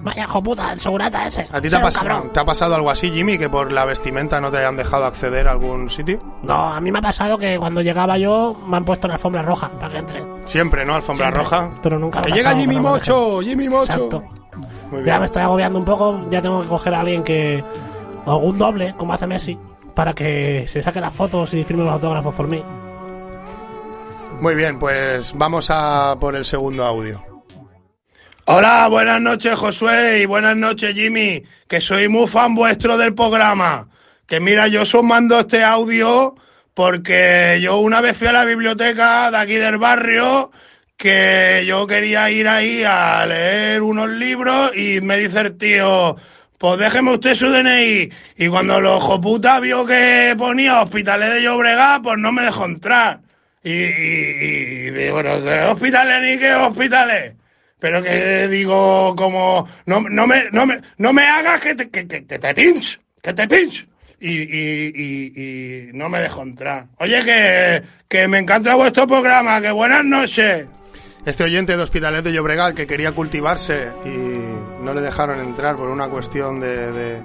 Vaya 0.00 0.24
hijo 0.24 0.42
puta, 0.42 0.72
el 0.72 0.80
segurata 0.80 1.26
ese. 1.26 1.46
¿A 1.50 1.60
ti 1.60 1.68
te 1.68 1.76
ha, 1.76 1.78
un 1.78 1.84
pas- 1.84 1.94
cabrón. 1.98 2.30
te 2.32 2.40
ha 2.40 2.44
pasado 2.44 2.74
algo 2.74 2.90
así, 2.90 3.10
Jimmy, 3.10 3.36
que 3.38 3.48
por 3.50 3.70
la 3.72 3.84
vestimenta 3.86 4.40
no 4.40 4.50
te 4.50 4.58
hayan 4.58 4.76
dejado 4.76 5.04
acceder 5.06 5.46
a 5.48 5.52
algún 5.52 5.88
sitio? 5.90 6.18
No, 6.42 6.72
a 6.74 6.80
mí 6.80 6.90
me 6.92 6.98
ha 6.98 7.02
pasado 7.02 7.38
que 7.38 7.58
cuando 7.58 7.80
llegaba 7.82 8.16
yo 8.18 8.54
me 8.66 8.76
han 8.78 8.84
puesto 8.84 9.06
una 9.06 9.14
alfombra 9.14 9.42
roja 9.42 9.68
para 9.68 9.92
que 9.92 9.98
entre. 9.98 10.22
Siempre, 10.46 10.84
¿no? 10.84 10.94
Alfombra 10.94 11.26
Siempre, 11.26 11.42
roja. 11.42 11.70
pero 11.82 11.98
nunca 11.98 12.20
me 12.20 12.26
¡Que 12.26 12.32
llega 12.32 12.50
pasado 12.50 12.60
Jimmy 12.62 12.80
Mocho! 12.80 13.40
¡Jimmy 13.40 13.68
Mocho! 13.68 13.92
Exacto. 13.92 14.22
Muy 14.90 15.04
Ya 15.04 15.18
me 15.18 15.24
estoy 15.26 15.42
agobiando 15.42 15.78
un 15.78 15.84
poco, 15.86 16.20
ya 16.30 16.40
tengo 16.42 16.60
que 16.62 16.68
coger 16.68 16.94
a 16.94 17.00
alguien 17.00 17.22
que... 17.24 17.62
algún 18.26 18.58
doble, 18.58 18.94
como 18.98 19.14
hace 19.14 19.26
Messi, 19.26 19.58
para 19.94 20.12
que 20.12 20.66
se 20.68 20.82
saque 20.82 21.00
las 21.00 21.12
fotos 21.14 21.52
y 21.54 21.64
firme 21.64 21.84
los 21.84 21.92
autógrafos 21.92 22.34
por 22.34 22.46
mí. 22.46 22.62
Muy 24.44 24.56
bien, 24.56 24.78
pues 24.78 25.32
vamos 25.34 25.68
a 25.70 26.18
por 26.20 26.36
el 26.36 26.44
segundo 26.44 26.84
audio. 26.84 27.24
Hola, 28.44 28.86
buenas 28.88 29.18
noches 29.18 29.54
Josué 29.54 30.20
y 30.20 30.26
buenas 30.26 30.54
noches 30.54 30.94
Jimmy, 30.94 31.42
que 31.66 31.80
soy 31.80 32.10
muy 32.10 32.26
fan 32.26 32.54
vuestro 32.54 32.98
del 32.98 33.14
programa. 33.14 33.88
Que 34.26 34.40
mira, 34.40 34.68
yo 34.68 34.82
os 34.82 35.02
mando 35.02 35.40
este 35.40 35.64
audio 35.64 36.34
porque 36.74 37.58
yo 37.62 37.78
una 37.78 38.02
vez 38.02 38.18
fui 38.18 38.26
a 38.26 38.32
la 38.32 38.44
biblioteca 38.44 39.30
de 39.30 39.36
aquí 39.38 39.54
del 39.54 39.78
barrio 39.78 40.50
que 40.98 41.64
yo 41.66 41.86
quería 41.86 42.30
ir 42.30 42.46
ahí 42.46 42.84
a 42.84 43.24
leer 43.24 43.80
unos 43.80 44.10
libros 44.10 44.76
y 44.76 45.00
me 45.00 45.16
dice 45.16 45.40
el 45.40 45.56
tío, 45.56 46.16
pues 46.58 46.78
déjeme 46.78 47.14
usted 47.14 47.34
su 47.34 47.48
DNI. 47.48 48.10
Y 48.36 48.48
cuando 48.48 48.76
el 48.76 48.84
ojo 48.84 49.18
puta 49.18 49.58
vio 49.58 49.86
que 49.86 50.34
ponía 50.36 50.82
hospitales 50.82 51.32
de 51.32 51.42
Llobregat, 51.44 52.02
pues 52.02 52.18
no 52.18 52.30
me 52.30 52.42
dejó 52.42 52.66
entrar. 52.66 53.23
Y, 53.64 53.72
y, 53.72 54.88
y- 55.06 55.10
bueno, 55.10 55.42
¿qué 55.42 55.60
hospitales 55.62 56.22
ni 56.22 56.38
qué 56.38 56.54
hospitales? 56.54 57.32
Pero 57.78 58.02
que 58.02 58.46
digo, 58.48 59.14
como, 59.16 59.66
no, 59.86 60.00
no, 60.08 60.26
me, 60.26 60.44
no, 60.52 60.66
me, 60.66 60.80
no 60.98 61.12
me 61.12 61.26
hagas 61.26 61.60
que 61.60 61.74
te, 61.74 61.90
que, 61.90 62.06
que- 62.06 62.20
te 62.38 62.54
pinch, 62.54 63.00
que 63.22 63.32
te 63.32 63.48
pinch. 63.48 63.88
Y, 64.20 64.30
y, 64.42 65.90
no 65.92 66.08
me 66.08 66.20
dejó 66.20 66.42
entrar. 66.42 66.86
Oye, 66.98 67.22
que, 67.24 67.82
que 68.08 68.26
me 68.28 68.38
encanta 68.38 68.74
vuestro 68.74 69.06
programa, 69.06 69.60
que 69.60 69.70
buenas 69.70 70.04
noches. 70.04 70.66
Este 71.26 71.44
oyente 71.44 71.76
de 71.76 71.82
Hospitalet 71.82 72.22
de 72.24 72.32
Llobregat 72.32 72.74
que 72.74 72.86
quería 72.86 73.12
cultivarse 73.12 73.88
y 74.04 74.82
no 74.82 74.94
le 74.94 75.00
dejaron 75.00 75.40
entrar 75.40 75.76
por 75.76 75.88
una 75.88 76.08
cuestión 76.08 76.60
de, 76.60 76.92
de, 76.92 77.22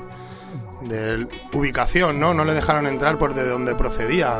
de 0.81 1.27
ubicación, 1.53 2.19
¿no? 2.19 2.33
No 2.33 2.43
le 2.45 2.53
dejaron 2.53 2.87
entrar 2.87 3.17
por 3.17 3.33
de 3.33 3.45
donde 3.47 3.75
procedía. 3.75 4.39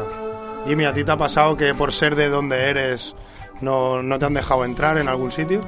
Jimmy, 0.69 0.85
¿a 0.85 0.93
ti 0.93 1.03
te 1.03 1.11
ha 1.11 1.17
pasado 1.17 1.57
que 1.57 1.73
por 1.73 1.91
ser 1.91 2.15
de 2.15 2.29
donde 2.29 2.69
eres 2.69 3.15
no, 3.59 4.03
no 4.03 4.19
te 4.19 4.25
han 4.27 4.35
dejado 4.35 4.63
entrar 4.63 4.99
en 4.99 5.07
algún 5.07 5.31
sitio? 5.31 5.61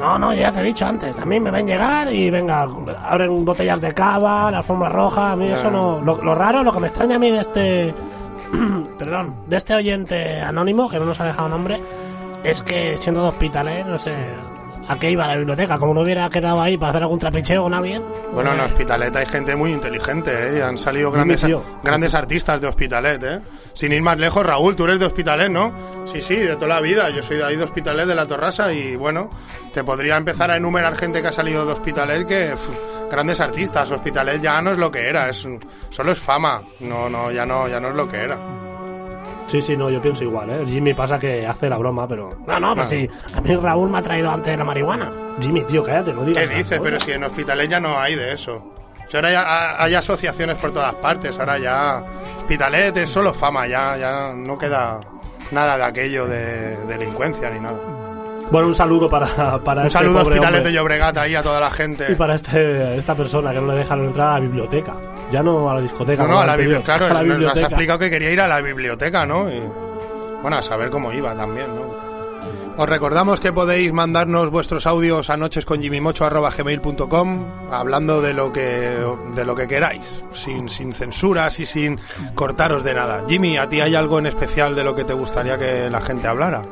No, 0.00 0.18
no, 0.18 0.34
ya 0.34 0.50
te 0.50 0.58
he 0.58 0.64
dicho 0.64 0.84
antes. 0.84 1.16
A 1.16 1.24
mí 1.24 1.38
me 1.38 1.52
ven 1.52 1.64
llegar 1.64 2.12
y 2.12 2.28
venga, 2.28 2.66
abren 3.04 3.44
botellas 3.44 3.80
de 3.80 3.94
cava, 3.94 4.50
la 4.50 4.58
alfombra 4.58 4.88
roja. 4.88 5.30
A 5.30 5.36
mí 5.36 5.48
eso 5.48 5.70
no. 5.70 6.00
Lo, 6.00 6.20
lo 6.20 6.34
raro, 6.34 6.64
lo 6.64 6.72
que 6.72 6.80
me 6.80 6.88
extraña 6.88 7.14
a 7.14 7.18
mí 7.20 7.30
de 7.30 7.38
este. 7.38 7.94
perdón, 8.98 9.44
de 9.46 9.56
este 9.56 9.76
oyente 9.76 10.40
anónimo, 10.40 10.90
que 10.90 10.98
no 10.98 11.04
nos 11.04 11.20
ha 11.20 11.26
dejado 11.26 11.48
nombre, 11.48 11.80
es 12.42 12.62
que 12.62 12.96
siendo 12.96 13.22
de 13.22 13.28
hospitalet, 13.28 13.86
no 13.86 13.98
sé. 13.98 14.12
¿A 14.88 14.98
qué 14.98 15.12
iba 15.12 15.22
a 15.22 15.28
la 15.28 15.36
biblioteca? 15.36 15.78
Como 15.78 15.94
no 15.94 16.00
hubiera 16.00 16.28
quedado 16.28 16.60
ahí 16.60 16.76
para 16.76 16.90
hacer 16.90 17.04
algún 17.04 17.20
trapicheo 17.20 17.62
con 17.62 17.74
alguien. 17.74 18.02
Bueno, 18.34 18.52
en 18.54 18.58
Hospitalet 18.58 19.14
hay 19.14 19.26
gente 19.26 19.54
muy 19.54 19.70
inteligente, 19.70 20.32
¿eh? 20.32 20.58
Y 20.58 20.60
Han 20.60 20.76
salido 20.76 21.12
grandes, 21.12 21.46
grandes 21.84 22.14
artistas 22.16 22.60
de 22.60 22.66
Hospitalet, 22.66 23.22
¿eh? 23.22 23.40
Sin 23.74 23.92
ir 23.92 24.02
más 24.02 24.18
lejos, 24.18 24.44
Raúl, 24.44 24.76
tú 24.76 24.84
eres 24.84 25.00
de 25.00 25.06
Hospitalet, 25.06 25.50
¿no? 25.50 25.72
Sí, 26.06 26.20
sí, 26.20 26.36
de 26.36 26.56
toda 26.56 26.68
la 26.68 26.80
vida. 26.80 27.10
Yo 27.10 27.22
soy 27.22 27.36
de 27.38 27.44
ahí 27.44 27.56
de 27.56 27.64
Hospitalet, 27.64 28.06
de 28.06 28.14
la 28.14 28.26
Torrasa, 28.26 28.72
y 28.72 28.96
bueno, 28.96 29.30
te 29.72 29.82
podría 29.84 30.16
empezar 30.16 30.50
a 30.50 30.56
enumerar 30.56 30.96
gente 30.96 31.22
que 31.22 31.28
ha 31.28 31.32
salido 31.32 31.64
de 31.64 31.72
Hospitalet 31.72 32.26
que... 32.26 32.54
uf, 32.54 32.68
grandes 33.12 33.40
artistas. 33.40 33.90
Hospitalet 33.90 34.40
ya 34.40 34.60
no 34.62 34.72
es 34.72 34.78
lo 34.78 34.90
que 34.90 35.06
era, 35.06 35.28
es 35.28 35.46
solo 35.90 36.12
es 36.12 36.18
fama. 36.18 36.62
No, 36.80 37.08
no, 37.08 37.30
ya 37.30 37.44
no, 37.44 37.68
ya 37.68 37.78
no 37.78 37.90
es 37.90 37.94
lo 37.94 38.08
que 38.08 38.16
era. 38.16 38.38
Sí, 39.48 39.60
sí, 39.60 39.76
no, 39.76 39.90
yo 39.90 40.00
pienso 40.00 40.24
igual, 40.24 40.48
¿eh? 40.48 40.64
Jimmy 40.66 40.94
pasa 40.94 41.18
que 41.18 41.46
hace 41.46 41.68
la 41.68 41.76
broma, 41.76 42.08
pero... 42.08 42.30
No, 42.46 42.58
no, 42.58 42.74
pues 42.74 42.88
sí. 42.88 43.08
A 43.34 43.40
mí 43.42 43.54
Raúl 43.54 43.90
me 43.90 43.98
ha 43.98 44.02
traído 44.02 44.30
antes 44.30 44.56
la 44.56 44.64
marihuana. 44.64 45.12
Jimmy, 45.40 45.62
tío, 45.64 45.84
cállate, 45.84 46.14
no 46.14 46.24
digas 46.24 46.48
¿Qué 46.48 46.56
dices? 46.56 46.80
Pero 46.82 46.98
si 46.98 47.12
en 47.12 47.24
Hospitalet 47.24 47.68
ya 47.68 47.78
no 47.78 47.98
hay 47.98 48.14
de 48.14 48.32
eso. 48.32 48.71
Ahora 49.14 49.30
ya 49.30 49.42
ha- 49.42 49.82
hay 49.84 49.94
asociaciones 49.94 50.56
por 50.56 50.72
todas 50.72 50.94
partes. 50.94 51.38
Ahora 51.38 51.58
ya 51.58 52.02
Hospitalet 52.38 52.96
es 52.96 53.08
solo 53.10 53.32
fama. 53.34 53.66
Ya, 53.66 53.96
ya 53.96 54.32
no 54.34 54.56
queda 54.58 54.98
nada 55.50 55.76
de 55.76 55.84
aquello 55.84 56.26
de 56.26 56.76
delincuencia 56.86 57.50
ni 57.50 57.60
nada. 57.60 57.76
Bueno, 58.50 58.68
un 58.68 58.74
saludo 58.74 59.08
para, 59.08 59.26
para 59.64 59.80
Un 59.82 59.86
este 59.86 59.98
saludo 59.98 60.18
a 60.20 60.22
pobre 60.24 60.34
Hospitalet 60.34 60.58
hombre 60.60 60.70
de 60.72 60.76
Llobregat 60.76 61.16
ahí 61.18 61.34
a 61.34 61.42
toda 61.42 61.60
la 61.60 61.70
gente. 61.70 62.06
y 62.10 62.14
para 62.14 62.34
este, 62.34 62.98
esta 62.98 63.14
persona 63.14 63.52
que 63.52 63.60
no 63.60 63.68
le 63.72 63.78
dejan 63.78 64.04
entrar 64.04 64.28
a 64.28 64.32
la 64.34 64.40
biblioteca. 64.40 64.94
Ya 65.30 65.42
no 65.42 65.70
a 65.70 65.74
la 65.74 65.80
discoteca. 65.80 66.22
No, 66.24 66.28
no, 66.28 66.40
a 66.40 66.46
la 66.46 66.52
anterior, 66.52 66.78
biblioteca. 66.80 66.98
Claro, 66.98 67.04
a 67.04 67.08
la 67.08 67.14
nos 67.14 67.20
has 67.22 67.28
biblioteca. 67.38 67.66
explicado 67.66 67.98
que 68.00 68.10
quería 68.10 68.30
ir 68.30 68.40
a 68.42 68.48
la 68.48 68.60
biblioteca, 68.60 69.24
¿no? 69.24 69.48
Y, 69.50 69.62
bueno, 70.42 70.56
a 70.58 70.62
saber 70.62 70.90
cómo 70.90 71.12
iba 71.12 71.34
también, 71.34 71.68
¿no? 71.74 72.01
Os 72.76 72.88
recordamos 72.88 73.38
que 73.38 73.52
podéis 73.52 73.92
mandarnos 73.92 74.50
vuestros 74.50 74.86
audios 74.86 75.28
a 75.28 75.36
nochesconjimimocho.gmail.com 75.36 77.44
hablando 77.70 78.22
de 78.22 78.32
lo 78.32 78.50
que 78.52 78.96
de 79.34 79.44
lo 79.44 79.54
que 79.54 79.68
queráis, 79.68 80.24
sin, 80.32 80.70
sin 80.70 80.94
censuras 80.94 81.60
y 81.60 81.66
sin 81.66 82.00
cortaros 82.34 82.82
de 82.82 82.94
nada. 82.94 83.24
Jimmy, 83.28 83.58
¿a 83.58 83.68
ti 83.68 83.82
hay 83.82 83.94
algo 83.94 84.18
en 84.18 84.24
especial 84.26 84.74
de 84.74 84.84
lo 84.84 84.94
que 84.94 85.04
te 85.04 85.12
gustaría 85.12 85.58
que 85.58 85.90
la 85.90 86.00
gente 86.00 86.28
hablara? 86.28 86.62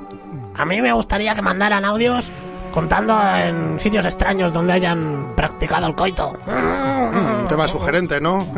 A 0.56 0.64
mí 0.64 0.80
me 0.80 0.90
gustaría 0.92 1.34
que 1.34 1.42
mandaran 1.42 1.84
audios 1.84 2.30
contando 2.72 3.20
en 3.36 3.78
sitios 3.78 4.06
extraños 4.06 4.52
donde 4.52 4.72
hayan 4.72 5.34
practicado 5.36 5.86
el 5.86 5.94
coito. 5.94 6.32
Un 6.46 7.46
tema 7.46 7.68
sugerente, 7.68 8.20
¿no? 8.20 8.48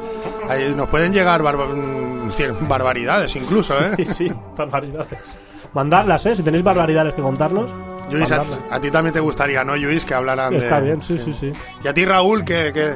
Ahí 0.48 0.72
nos 0.76 0.88
pueden 0.88 1.12
llegar 1.12 1.42
mm, 1.42 2.68
barbaridades 2.68 3.36
incluso, 3.36 3.78
¿eh? 3.80 3.92
Sí, 3.96 4.04
sí, 4.04 4.32
barbaridades. 4.56 5.51
Mandarlas, 5.74 6.24
¿eh? 6.26 6.36
Si 6.36 6.42
tenéis 6.42 6.62
barbaridades 6.64 7.14
que 7.14 7.22
contarnos. 7.22 7.70
Luis, 8.10 8.30
a, 8.30 8.44
a 8.70 8.80
ti 8.80 8.90
también 8.90 9.14
te 9.14 9.20
gustaría, 9.20 9.64
¿no, 9.64 9.74
Luis, 9.76 10.04
que 10.04 10.12
hablaran 10.12 10.50
de... 10.50 10.58
Está 10.58 10.80
bien, 10.80 11.02
sí, 11.02 11.18
sí, 11.18 11.32
sí. 11.38 11.52
Y 11.82 11.88
a 11.88 11.94
ti, 11.94 12.04
Raúl, 12.04 12.44
que, 12.44 12.72
que- 12.72 12.94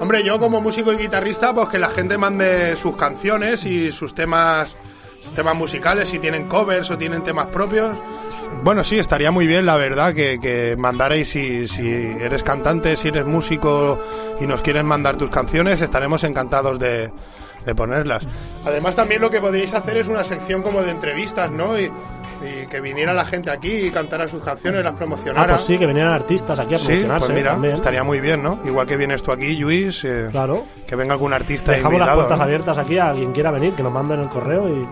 Hombre, 0.00 0.22
yo 0.22 0.38
como 0.38 0.60
músico 0.60 0.92
y 0.92 0.96
guitarrista, 0.96 1.52
pues 1.52 1.68
que 1.68 1.78
la 1.78 1.88
gente 1.88 2.16
mande 2.16 2.76
sus 2.76 2.94
canciones 2.96 3.66
y 3.66 3.90
sus 3.90 4.14
temas, 4.14 4.74
sus 5.22 5.34
temas 5.34 5.56
musicales, 5.56 6.08
si 6.08 6.18
tienen 6.20 6.46
covers 6.48 6.88
o 6.92 6.96
tienen 6.96 7.22
temas 7.24 7.46
propios. 7.48 7.96
Bueno, 8.62 8.84
sí, 8.84 8.98
estaría 8.98 9.30
muy 9.32 9.46
bien, 9.48 9.66
la 9.66 9.76
verdad, 9.76 10.14
que, 10.14 10.38
que 10.40 10.76
mandarais 10.78 11.28
si, 11.28 11.66
si 11.66 11.86
eres 11.90 12.42
cantante, 12.44 12.96
si 12.96 13.08
eres 13.08 13.26
músico 13.26 13.98
y 14.40 14.46
nos 14.46 14.62
quieren 14.62 14.86
mandar 14.86 15.16
tus 15.16 15.30
canciones, 15.30 15.80
estaremos 15.82 16.22
encantados 16.24 16.78
de, 16.78 17.10
de 17.64 17.74
ponerlas. 17.74 18.26
Además, 18.66 18.96
también 18.96 19.20
lo 19.20 19.30
que 19.30 19.40
podríais 19.40 19.74
hacer 19.74 19.96
es 19.98 20.08
una 20.08 20.24
sección 20.24 20.62
como 20.62 20.82
de 20.82 20.90
entrevistas, 20.90 21.50
¿no? 21.50 21.78
Y, 21.78 21.84
y 21.84 22.66
que 22.70 22.80
viniera 22.80 23.12
la 23.14 23.24
gente 23.24 23.50
aquí 23.50 23.70
y 23.86 23.90
cantara 23.90 24.28
sus 24.28 24.42
canciones, 24.42 24.82
las 24.84 24.92
Ah, 24.92 24.96
promocionara. 24.96 25.54
pues 25.54 25.66
sí, 25.66 25.78
que 25.78 25.86
vinieran 25.86 26.12
artistas 26.12 26.58
aquí 26.58 26.74
a 26.74 26.78
Sí, 26.78 26.84
promocionarse. 26.86 27.26
pues 27.26 27.36
mira, 27.36 27.50
también. 27.52 27.74
estaría 27.74 28.02
muy 28.04 28.20
bien, 28.20 28.42
¿no? 28.42 28.58
Igual 28.64 28.86
que 28.86 28.96
vienes 28.96 29.22
tú 29.22 29.32
aquí, 29.32 29.56
Luis, 29.56 30.04
eh, 30.04 30.28
Claro. 30.30 30.64
que 30.86 30.94
venga 30.96 31.14
algún 31.14 31.32
artista 31.34 31.72
Dejamos 31.72 31.92
las 31.94 32.00
invitado. 32.00 32.16
puertas 32.20 32.38
¿no? 32.38 32.44
abiertas 32.44 32.78
aquí 32.78 32.98
a 32.98 33.12
quien 33.12 33.32
quiera 33.32 33.50
venir, 33.50 33.72
que 33.74 33.82
nos 33.82 33.92
manden 33.92 34.20
el 34.20 34.28
correo 34.28 34.68
y... 34.68 34.86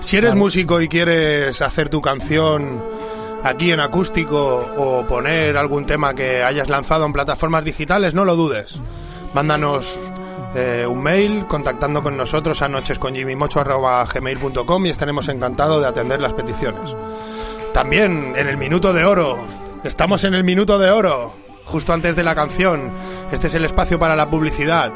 Si 0.00 0.16
eres 0.16 0.30
Claro. 0.30 0.40
músico 0.40 0.80
y 0.80 0.88
quieres 0.88 1.60
hacer 1.60 1.88
tu 1.90 2.00
canción 2.00 2.80
aquí 3.44 3.72
en 3.72 3.80
acústico 3.80 4.66
o 4.76 5.04
poner 5.06 5.56
algún 5.56 5.84
tema 5.86 6.14
que 6.14 6.42
hayas 6.42 6.68
lanzado 6.68 7.04
en 7.06 7.12
plataformas 7.12 7.64
digitales, 7.64 8.14
no 8.14 8.24
lo 8.24 8.36
dudes. 8.36 8.78
Mándanos 9.34 9.98
eh, 10.54 10.86
un 10.86 11.02
mail 11.02 11.46
contactando 11.46 12.02
con 12.02 12.16
nosotros 12.16 12.62
a 12.62 12.68
nochesconjimimocho.gmail.com 12.68 14.86
y 14.86 14.90
estaremos 14.90 15.28
encantados 15.28 15.82
de 15.82 15.88
atender 15.88 16.20
las 16.20 16.32
peticiones. 16.32 16.94
También 17.72 18.34
en 18.36 18.46
el 18.48 18.56
minuto 18.56 18.92
de 18.92 19.04
oro. 19.04 19.38
Estamos 19.84 20.24
en 20.24 20.34
el 20.34 20.44
minuto 20.44 20.78
de 20.78 20.90
oro, 20.90 21.34
justo 21.64 21.92
antes 21.92 22.16
de 22.16 22.24
la 22.24 22.34
canción. 22.34 22.90
Este 23.30 23.48
es 23.48 23.54
el 23.54 23.66
espacio 23.66 23.98
para 23.98 24.16
la 24.16 24.30
publicidad. 24.30 24.92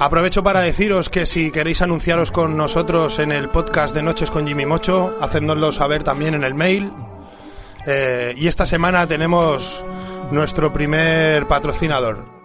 Aprovecho 0.00 0.42
para 0.42 0.60
deciros 0.60 1.10
que 1.10 1.26
si 1.26 1.50
queréis 1.50 1.82
anunciaros 1.82 2.32
con 2.32 2.56
nosotros 2.56 3.18
en 3.18 3.32
el 3.32 3.50
podcast 3.50 3.94
de 3.94 4.02
Noches 4.02 4.30
con 4.30 4.46
Jimmy 4.46 4.64
Mocho, 4.64 5.14
hacednoslo 5.20 5.72
saber 5.72 6.02
también 6.02 6.34
en 6.34 6.42
el 6.42 6.54
mail. 6.54 6.90
Eh, 7.86 8.34
y 8.36 8.48
esta 8.48 8.64
semana 8.64 9.06
tenemos 9.06 9.82
nuestro 10.30 10.72
primer 10.72 11.46
patrocinador. 11.46 12.39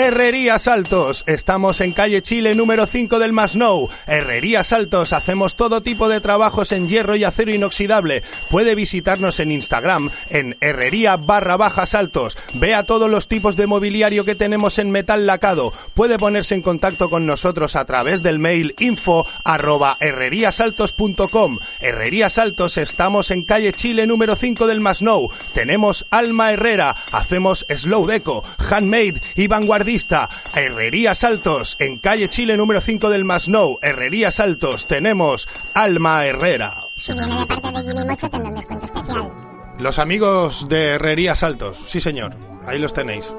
Herrería 0.00 0.60
Saltos. 0.60 1.24
Estamos 1.26 1.80
en 1.80 1.92
calle 1.92 2.22
Chile 2.22 2.54
número 2.54 2.86
5 2.86 3.18
del 3.18 3.32
Masnou. 3.32 3.88
Herrería 4.06 4.62
Saltos. 4.62 5.12
Hacemos 5.12 5.56
todo 5.56 5.82
tipo 5.82 6.08
de 6.08 6.20
trabajos 6.20 6.70
en 6.70 6.88
hierro 6.88 7.16
y 7.16 7.24
acero 7.24 7.52
inoxidable. 7.52 8.22
Puede 8.48 8.76
visitarnos 8.76 9.40
en 9.40 9.50
Instagram 9.50 10.10
en 10.30 10.56
herrería 10.60 11.16
barra 11.16 11.56
baja 11.56 11.84
saltos. 11.84 12.38
Vea 12.54 12.84
todos 12.84 13.10
los 13.10 13.26
tipos 13.26 13.56
de 13.56 13.66
mobiliario 13.66 14.24
que 14.24 14.36
tenemos 14.36 14.78
en 14.78 14.92
metal 14.92 15.26
lacado. 15.26 15.72
Puede 15.94 16.16
ponerse 16.16 16.54
en 16.54 16.62
contacto 16.62 17.10
con 17.10 17.26
nosotros 17.26 17.74
a 17.74 17.84
través 17.84 18.22
del 18.22 18.38
mail 18.38 18.76
info 18.78 19.26
arroba 19.44 19.96
herreriasaltos.com. 19.98 21.58
Herrería 21.80 22.30
Saltos. 22.30 22.78
Estamos 22.78 23.32
en 23.32 23.42
calle 23.42 23.72
Chile 23.72 24.06
número 24.06 24.36
5 24.36 24.68
del 24.68 24.80
Masnou. 24.80 25.28
Tenemos 25.54 26.06
Alma 26.10 26.52
Herrera. 26.52 26.94
Hacemos 27.10 27.66
slow 27.68 28.06
deco, 28.06 28.44
handmade 28.70 29.20
y 29.34 29.48
vanguardista. 29.88 30.28
Herrería 30.54 31.14
Saltos, 31.14 31.76
en 31.78 31.98
calle 31.98 32.28
Chile 32.28 32.56
número 32.56 32.80
5 32.80 33.08
del 33.08 33.24
Masnou. 33.24 33.78
Herrería 33.80 34.30
Saltos, 34.30 34.86
tenemos 34.86 35.48
Alma 35.74 36.26
Herrera. 36.26 36.74
Si 36.96 37.12
viene 37.14 37.34
de 37.40 37.46
parte 37.46 37.68
de 37.72 37.88
Jimmy 37.88 38.04
Mocho 38.04 38.28
tendrá 38.28 38.48
un 38.50 38.54
descuento 38.56 38.84
especial. 38.86 39.30
Los 39.78 39.98
amigos 39.98 40.68
de 40.68 40.86
Herrería 40.94 41.34
Saltos, 41.34 41.78
sí 41.86 42.00
señor, 42.00 42.34
ahí 42.66 42.78
los 42.78 42.92
tenéis. 42.92 43.32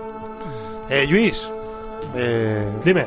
Eh, 0.89 1.05
Luis, 1.07 1.47
eh, 2.15 2.65
Dime. 2.83 3.05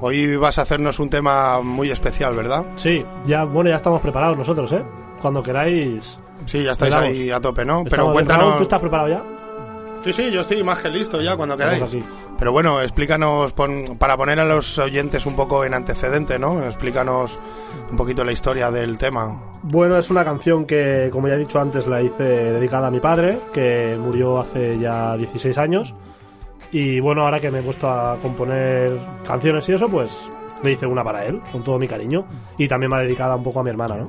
hoy 0.00 0.36
vas 0.36 0.58
a 0.58 0.62
hacernos 0.62 0.98
un 0.98 1.08
tema 1.08 1.62
muy 1.62 1.90
especial, 1.90 2.34
¿verdad? 2.36 2.64
Sí, 2.76 3.02
ya, 3.26 3.44
bueno, 3.44 3.70
ya 3.70 3.76
estamos 3.76 4.02
preparados 4.02 4.36
nosotros, 4.36 4.70
¿eh? 4.72 4.82
Cuando 5.22 5.42
queráis... 5.42 6.18
Sí, 6.46 6.62
ya 6.62 6.72
estáis 6.72 6.94
ahí 6.94 7.30
a 7.30 7.40
tope, 7.40 7.64
¿no? 7.64 7.82
Pero 7.84 7.94
Estamos- 7.96 8.12
cuéntanos... 8.12 8.56
¿Tú 8.58 8.62
estás 8.64 8.80
preparado 8.80 9.08
ya? 9.08 9.22
Sí, 10.04 10.12
sí, 10.12 10.30
yo 10.30 10.42
estoy 10.42 10.62
más 10.62 10.78
que 10.78 10.88
listo 10.90 11.20
ya, 11.20 11.36
cuando 11.36 11.56
queráis. 11.56 11.80
Pero 12.38 12.52
bueno, 12.52 12.80
explícanos, 12.80 13.52
pon- 13.52 13.96
para 13.98 14.16
poner 14.16 14.38
a 14.38 14.44
los 14.44 14.78
oyentes 14.78 15.26
un 15.26 15.34
poco 15.34 15.64
en 15.64 15.74
antecedente, 15.74 16.38
¿no? 16.38 16.62
Explícanos 16.64 17.36
un 17.90 17.96
poquito 17.96 18.22
la 18.24 18.30
historia 18.32 18.70
del 18.70 18.96
tema. 18.96 19.42
Bueno, 19.62 19.96
es 19.98 20.08
una 20.08 20.24
canción 20.24 20.64
que, 20.64 21.08
como 21.12 21.26
ya 21.26 21.34
he 21.34 21.38
dicho 21.38 21.60
antes, 21.60 21.86
la 21.88 22.00
hice 22.00 22.22
dedicada 22.22 22.86
a 22.86 22.90
mi 22.92 23.00
padre, 23.00 23.40
que 23.52 23.98
murió 24.00 24.38
hace 24.38 24.78
ya 24.78 25.16
16 25.16 25.58
años. 25.58 25.94
Y 26.70 27.00
bueno, 27.00 27.22
ahora 27.24 27.40
que 27.40 27.50
me 27.50 27.58
he 27.58 27.62
puesto 27.62 27.88
a 27.90 28.16
componer 28.22 28.96
canciones 29.26 29.68
y 29.68 29.72
eso, 29.72 29.88
pues 29.88 30.10
le 30.62 30.72
hice 30.72 30.86
una 30.86 31.02
para 31.02 31.24
él, 31.26 31.40
con 31.50 31.64
todo 31.64 31.78
mi 31.78 31.88
cariño. 31.88 32.24
Y 32.56 32.68
también 32.68 32.90
me 32.90 32.98
ha 32.98 33.00
dedicada 33.00 33.34
un 33.34 33.42
poco 33.42 33.60
a 33.60 33.62
mi 33.64 33.70
hermana, 33.70 33.96
¿no? 33.96 34.08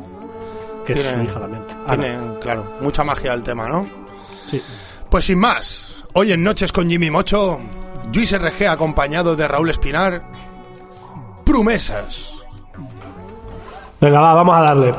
Que 0.85 0.93
es 0.93 0.99
su 1.01 1.21
hija 1.23 1.39
también. 1.39 1.63
Tiene, 1.87 2.17
claro, 2.41 2.63
mucha 2.81 3.03
magia 3.03 3.33
el 3.33 3.41
tema, 3.43 3.67
¿no? 3.67 3.87
Sí. 4.45 4.61
Pues 5.09 5.25
sin 5.25 5.39
más, 5.39 6.05
hoy 6.13 6.33
en 6.33 6.43
Noches 6.43 6.71
con 6.71 6.87
Jimmy 6.87 7.09
Mocho, 7.09 7.59
Luis 8.13 8.31
RG 8.31 8.67
acompañado 8.69 9.35
de 9.35 9.47
Raúl 9.47 9.71
Espinar, 9.71 10.21
promesas. 11.43 12.31
Venga, 13.99 14.21
va, 14.21 14.35
vamos 14.35 14.55
a 14.55 14.61
darle. 14.61 14.93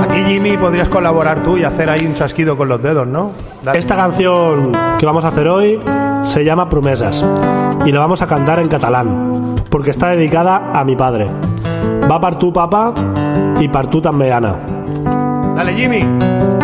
Aquí 0.00 0.22
Jimmy 0.24 0.56
podrías 0.56 0.88
colaborar 0.88 1.42
tú 1.42 1.58
y 1.58 1.64
hacer 1.64 1.90
ahí 1.90 2.06
un 2.06 2.14
chasquido 2.14 2.56
con 2.56 2.68
los 2.68 2.80
dedos, 2.80 3.08
¿no? 3.08 3.32
Dale. 3.64 3.76
Esta 3.76 3.96
canción 3.96 4.70
que 4.98 5.04
vamos 5.04 5.24
a 5.24 5.28
hacer 5.28 5.48
hoy 5.48 5.80
se 6.24 6.44
llama 6.44 6.68
Promesas 6.68 7.24
y 7.84 7.90
la 7.90 7.98
vamos 7.98 8.22
a 8.22 8.28
cantar 8.28 8.60
en 8.60 8.68
catalán 8.68 9.56
porque 9.68 9.90
está 9.90 10.10
dedicada 10.10 10.70
a 10.72 10.84
mi 10.84 10.94
padre. 10.94 11.28
Va 12.08 12.18
per 12.20 12.36
tu, 12.38 12.52
papa, 12.52 12.90
i 13.62 13.68
per 13.70 13.86
tu 13.90 14.00
també, 14.02 14.30
Anna. 14.34 14.54
Dale 15.56 15.74
Jimmy. 15.74 16.59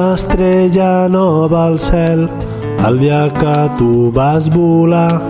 Una 0.00 0.14
estrella 0.14 1.08
nova 1.08 1.66
al 1.66 1.78
cel 1.78 2.22
el 2.88 2.98
dia 2.98 3.30
que 3.38 3.56
tu 3.76 4.10
vas 4.10 4.48
volar, 4.48 5.20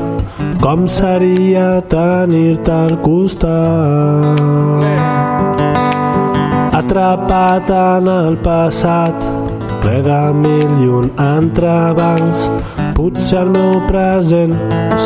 com 0.63 0.87
seria 0.87 1.81
tenir-te 1.91 2.71
al 2.71 2.95
costat. 3.03 4.39
Atrapat 6.81 7.73
en 7.79 8.13
el 8.13 8.39
passat, 8.47 9.27
ple 9.83 9.99
de 10.07 10.21
mil 10.39 10.71
i 10.85 10.89
un 11.01 11.11
entrebancs, 11.27 12.47
potser 12.95 13.43
el 13.43 13.51
meu 13.57 13.75
present 13.91 14.55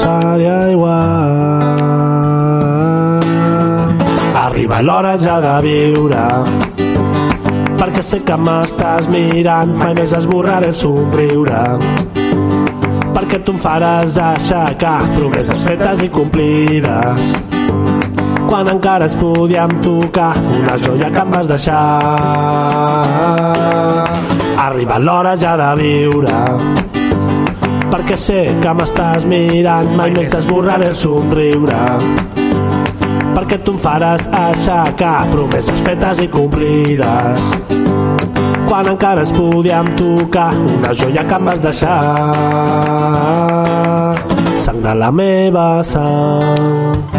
seria 0.02 0.58
igual. 0.76 1.72
Arriba 4.44 4.84
l'hora 4.84 5.16
ja 5.24 5.40
de 5.40 5.56
viure, 5.64 6.28
perquè 7.84 8.00
sé 8.00 8.18
que 8.24 8.36
m'estàs 8.40 9.10
mirant, 9.12 9.72
mai 9.76 9.92
més 9.98 10.12
esborraré 10.16 10.70
el 10.70 10.76
somriure. 10.78 11.58
Perquè 13.12 13.40
tu 13.44 13.52
em 13.52 13.58
faràs 13.60 14.16
aixecar 14.24 14.94
promeses 15.10 15.66
fetes 15.68 16.00
i 16.06 16.08
complides. 16.14 17.34
Quan 18.48 18.70
encara 18.72 19.04
es 19.10 19.16
podíem 19.20 19.74
tocar 19.84 20.30
una 20.60 20.78
joia 20.80 21.10
que 21.12 21.24
em 21.26 21.34
vas 21.34 21.50
deixar. 21.50 21.82
Arriba 24.64 24.98
l'hora 24.98 25.34
ja 25.36 25.52
de 25.60 25.68
viure, 25.82 26.38
perquè 27.92 28.16
sé 28.16 28.40
que 28.64 28.74
m'estàs 28.80 29.28
mirant, 29.28 29.92
mai 30.00 30.16
més 30.16 30.32
t'esborraré 30.32 30.88
el 30.94 30.98
somriure 31.04 32.43
perquè 33.34 33.58
tu 33.64 33.74
em 33.74 33.80
faràs 33.82 34.28
aixecar 34.40 35.16
promeses 35.32 35.82
fetes 35.86 36.22
i 36.24 36.28
complides. 36.30 37.48
Quan 38.68 38.88
encara 38.94 39.22
es 39.22 39.32
podíem 39.34 39.90
tocar 39.98 40.50
una 40.78 40.94
joia 40.94 41.26
que 41.26 41.40
em 41.40 41.50
vas 41.50 41.60
deixar. 41.66 41.98
Sang 44.64 44.80
de 44.82 44.94
la 45.02 45.10
meva 45.12 45.68
sang 45.84 47.13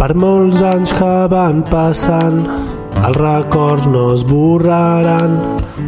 Per 0.00 0.14
molts 0.16 0.62
anys 0.64 0.94
que 0.96 1.28
van 1.28 1.58
passant, 1.68 2.38
els 3.04 3.16
records 3.20 3.84
no 3.92 4.04
es 4.14 4.22
borraran 4.24 5.34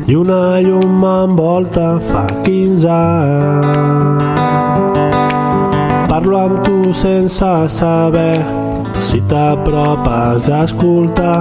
i 0.04 0.16
una 0.21 0.61
llum 0.66 0.99
m'envolta 1.00 1.87
fa 2.11 2.26
15 2.45 2.90
anys. 2.92 4.26
Parlo 6.11 6.37
amb 6.42 6.61
tu 6.66 6.92
sense 6.99 7.52
saber 7.73 8.37
si 9.00 9.23
t'apropes 9.33 10.50
a 10.52 10.61
escoltar 10.69 11.40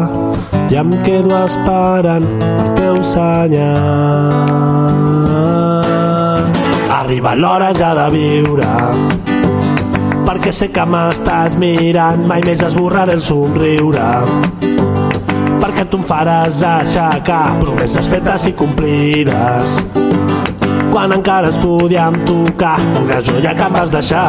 i 0.71 0.79
em 0.79 0.95
quedo 1.03 1.35
esperant 1.41 2.29
el 2.53 2.71
teu 2.79 2.95
senyal. 3.11 3.75
Arriba 7.01 7.35
l'hora 7.35 7.73
ja 7.75 7.91
de 7.99 8.07
viure 8.15 9.30
perquè 10.31 10.51
sé 10.55 10.67
que 10.71 10.83
m'estàs 10.87 11.57
mirant 11.59 12.21
mai 12.23 12.39
més 12.47 12.61
esborraré 12.63 13.17
el 13.17 13.23
somriure. 13.23 14.05
Perquè 15.59 15.83
tu 15.91 15.99
em 15.99 16.05
faràs 16.07 16.61
aixecar 16.63 17.57
promeses 17.59 18.07
fetes 18.07 18.45
i 18.47 18.53
complides. 18.55 19.75
Quan 20.93 21.11
encara 21.17 21.51
es 21.51 21.59
podíem 21.59 22.21
tocar 22.29 22.77
una 23.01 23.19
joia 23.27 23.51
que 23.59 23.67
em 23.67 23.75
vas 23.75 23.91
deixar. 23.91 24.23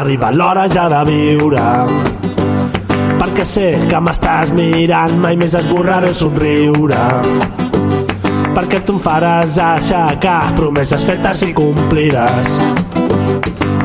Arriba 0.00 0.34
l'hora 0.34 0.66
ja 0.74 0.88
de 0.90 1.04
viure. 1.12 1.70
Perquè 3.22 3.46
sé 3.46 3.70
que 3.86 4.04
m'estàs 4.08 4.50
mirant 4.58 5.14
mai 5.22 5.38
més 5.38 5.54
esborraré 5.54 6.10
el 6.10 6.18
somriure. 6.18 7.06
Perquè 8.58 8.82
tu 8.82 8.98
em 8.98 9.02
faràs 9.06 9.60
aixecar 9.70 10.40
promeses 10.58 11.06
fetes 11.06 11.46
i 11.46 11.54
complides 11.54 12.89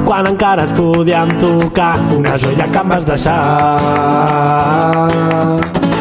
quan 0.05 0.27
encara 0.29 0.63
es 0.63 0.71
podíem 0.77 1.31
tocar 1.41 1.97
una 2.15 2.37
joia 2.37 2.67
que 2.71 2.79
em 2.83 2.89
vas 2.93 3.05
deixar 3.05 3.41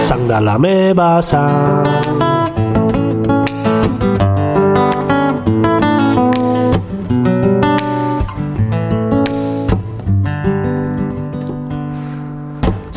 sang 0.09 0.29
de 0.29 0.41
la 0.45 0.59
meva 0.59 1.11
sang 1.23 2.35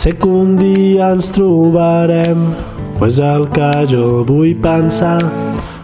Sé 0.08 0.13
que 0.16 0.28
un 0.30 0.56
dia 0.56 1.10
ens 1.12 1.28
trobarem, 1.36 2.54
pues 2.98 3.18
el 3.20 3.50
que 3.52 3.68
jo 3.92 4.24
vull 4.30 4.54
pensar, 4.63 5.20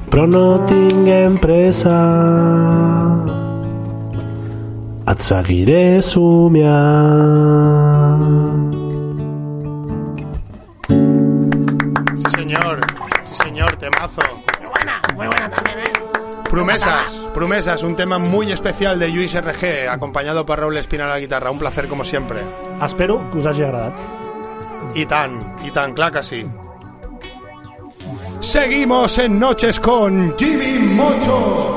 però 0.08 0.24
no 0.32 0.46
tinguem 0.70 1.36
pressa. 1.44 2.00
Et 5.06 5.20
seguiré 5.20 6.02
somiant. 6.02 6.74
Sí, 12.16 12.24
señor. 12.36 12.80
Sí, 13.30 13.36
señor, 13.44 13.76
temazo. 13.76 14.22
Muy 14.60 14.70
buena, 14.70 15.02
muy 15.16 15.28
buena 15.28 15.50
también, 15.50 15.80
¿eh? 15.80 15.92
Promesas, 16.50 17.12
promesas, 17.34 17.84
un 17.84 17.96
tema 17.96 18.18
muy 18.18 18.52
especial 18.52 18.98
de 19.00 19.10
Luis 19.10 19.34
RG, 19.34 19.90
acompañado 19.90 20.46
por 20.46 20.60
Raúl 20.60 20.78
Espina 20.78 21.06
a 21.06 21.10
la 21.10 21.20
guitarra. 21.20 21.52
Un 21.52 21.60
placer 21.60 21.88
como 21.88 22.06
siempre. 22.06 22.40
Espero 22.84 23.30
que 23.32 23.40
us 23.40 23.46
hagi 23.46 23.64
agradat. 23.64 23.94
Y 24.96 25.06
tan, 25.06 25.56
y 25.66 25.72
tan, 25.72 25.94
claro 25.94 26.14
que 26.14 26.24
sí. 26.24 26.46
Seguimos 28.40 29.18
en 29.18 29.40
Noches 29.40 29.80
con 29.80 30.38
Jimmy 30.38 30.80
Mocho. 30.80 31.73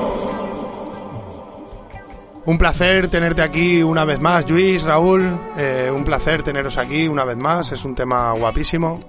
Un 2.47 2.57
placer 2.59 3.09
tenerte 3.09 3.43
aquí 3.43 3.83
una 3.83 4.05
vez 4.05 4.21
más, 4.21 4.49
Luis, 4.49 4.83
Raúl. 4.83 5.37
Eh, 5.57 5.91
un 5.93 6.05
placer 6.05 6.45
teneros 6.45 6.79
aquí 6.79 7.09
una 7.09 7.25
vez 7.25 7.37
más. 7.37 7.73
Es 7.73 7.85
un 7.85 7.97
tema 7.97 8.31
guapísimo. 8.33 9.01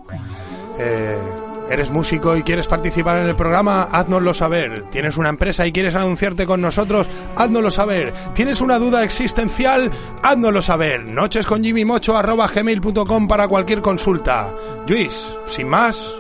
Eh, 0.80 1.20
¿Eres 1.70 1.92
músico 1.92 2.36
y 2.36 2.42
quieres 2.42 2.66
participar 2.66 3.20
en 3.20 3.28
el 3.28 3.36
programa? 3.36 3.90
Háznoslo 3.92 4.34
saber. 4.34 4.86
¿Tienes 4.90 5.18
una 5.18 5.30
empresa 5.30 5.68
y 5.68 5.72
quieres 5.72 5.94
anunciarte 5.96 6.48
con 6.48 6.62
nosotros? 6.62 7.08
Háznoslo 7.36 7.70
saber. 7.70 8.12
¿Tienes 8.34 8.60
una 8.60 8.80
duda 8.80 9.04
existencial? 9.04 9.92
Háznoslo 10.24 10.64
saber. 10.64 11.06
Nochesconjimmymocho.gmail.com 11.06 13.28
para 13.28 13.48
cualquier 13.48 13.82
consulta. 13.82 14.50
Luis, 14.88 15.38
sin 15.46 15.68
más, 15.68 16.12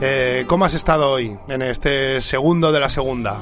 eh, 0.00 0.44
¿cómo 0.46 0.64
has 0.64 0.72
estado 0.72 1.10
hoy 1.10 1.36
en 1.48 1.60
este 1.60 2.22
segundo 2.22 2.72
de 2.72 2.80
la 2.80 2.88
segunda? 2.88 3.38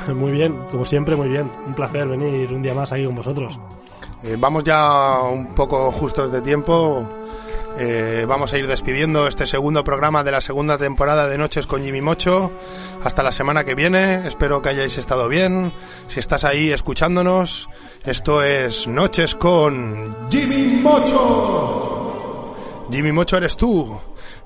Muy 0.14 0.32
bien, 0.32 0.56
como 0.70 0.84
siempre, 0.84 1.16
muy 1.16 1.28
bien. 1.28 1.50
Un 1.66 1.74
placer 1.74 2.06
venir 2.06 2.52
un 2.52 2.62
día 2.62 2.74
más 2.74 2.92
aquí 2.92 3.04
con 3.04 3.16
vosotros. 3.16 3.58
Eh, 4.22 4.36
vamos 4.38 4.64
ya 4.64 5.20
un 5.20 5.54
poco 5.54 5.90
justos 5.92 6.32
de 6.32 6.40
tiempo. 6.40 7.06
Eh, 7.76 8.24
vamos 8.28 8.52
a 8.52 8.58
ir 8.58 8.68
despidiendo 8.68 9.26
este 9.26 9.46
segundo 9.46 9.82
programa 9.82 10.22
de 10.22 10.30
la 10.30 10.40
segunda 10.40 10.78
temporada 10.78 11.26
de 11.26 11.36
Noches 11.36 11.66
con 11.66 11.82
Jimmy 11.82 12.00
Mocho. 12.00 12.52
Hasta 13.02 13.22
la 13.22 13.32
semana 13.32 13.64
que 13.64 13.74
viene. 13.74 14.26
Espero 14.26 14.62
que 14.62 14.68
hayáis 14.70 14.96
estado 14.96 15.28
bien. 15.28 15.72
Si 16.06 16.20
estás 16.20 16.44
ahí 16.44 16.70
escuchándonos, 16.70 17.68
esto 18.04 18.42
es 18.42 18.86
Noches 18.86 19.34
con 19.34 20.28
Jimmy 20.30 20.80
Mocho. 20.82 22.54
Jimmy 22.90 23.12
Mocho 23.12 23.36
eres 23.38 23.56
tú. 23.56 23.98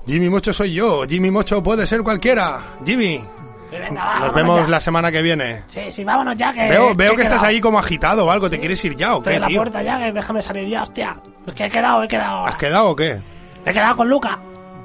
Jimmy 0.07 0.29
Mocho 0.29 0.51
soy 0.51 0.73
yo. 0.73 1.03
Jimmy 1.07 1.29
Mocho 1.29 1.61
puede 1.61 1.85
ser 1.85 2.01
cualquiera. 2.01 2.77
Jimmy, 2.83 3.23
venga, 3.71 4.19
nos 4.19 4.33
vemos 4.33 4.61
ya. 4.61 4.67
la 4.67 4.79
semana 4.79 5.11
que 5.11 5.21
viene. 5.21 5.63
Sí, 5.69 5.91
sí, 5.91 6.03
vámonos 6.03 6.37
ya, 6.37 6.53
que... 6.53 6.67
Veo, 6.69 6.95
veo 6.95 7.15
que 7.15 7.23
estás 7.23 7.43
ahí 7.43 7.59
como 7.61 7.79
agitado 7.79 8.25
o 8.25 8.31
algo. 8.31 8.49
¿Te 8.49 8.59
quieres 8.59 8.83
ir 8.85 8.95
ya 8.95 9.15
o 9.15 9.17
Estoy 9.17 9.31
qué, 9.31 9.35
en 9.35 9.41
la 9.41 9.47
tío? 9.47 9.57
puerta 9.57 9.83
ya, 9.83 9.99
que 9.99 10.11
déjame 10.11 10.41
salir 10.41 10.67
ya, 10.67 10.83
hostia. 10.83 11.21
Pues 11.45 11.55
que 11.55 11.65
he 11.65 11.69
quedado, 11.69 12.03
he 12.03 12.07
quedado 12.07 12.37
ahora. 12.37 12.51
¿Has 12.51 12.57
quedado 12.57 12.89
o 12.89 12.95
qué? 12.95 13.19
He 13.65 13.73
quedado 13.73 13.95
con 13.97 14.09
Luca. 14.09 14.39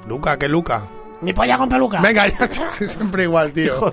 Luca, 0.07 0.37
¿qué 0.37 0.47
Luca? 0.47 0.83
Mi 1.21 1.33
polla 1.33 1.57
con 1.57 1.69
peluca. 1.69 2.01
Venga, 2.01 2.27
ya, 2.27 2.47
siempre 2.71 3.23
igual, 3.23 3.51
tío. 3.51 3.91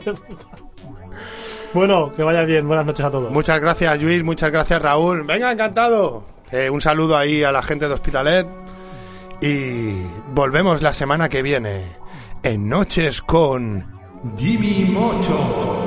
Bueno, 1.73 2.13
que 2.15 2.23
vaya 2.23 2.43
bien. 2.43 2.67
Buenas 2.67 2.85
noches 2.85 3.07
a 3.07 3.11
todos. 3.11 3.31
Muchas 3.33 3.61
gracias, 3.61 4.01
Luis. 4.03 4.23
Muchas 4.23 4.51
gracias, 4.53 4.83
Raúl. 4.83 5.23
Venga, 5.23 5.53
encantado. 5.53 6.25
Eh, 6.51 6.69
un 6.69 6.81
saludo 6.83 7.17
ahí 7.17 7.43
a 7.45 7.53
la 7.53 7.63
gente 7.63 7.89
de 7.89 7.95
Hospitalet. 7.95 8.47
Y 9.41 9.93
volvemos 10.29 10.83
la 10.83 10.93
semana 10.93 11.29
que 11.29 11.43
viene 11.43 11.85
en 12.43 12.69
Noches 12.69 13.23
con 13.23 13.92
Jimmy 14.25 14.85
Mocho. 14.85 15.82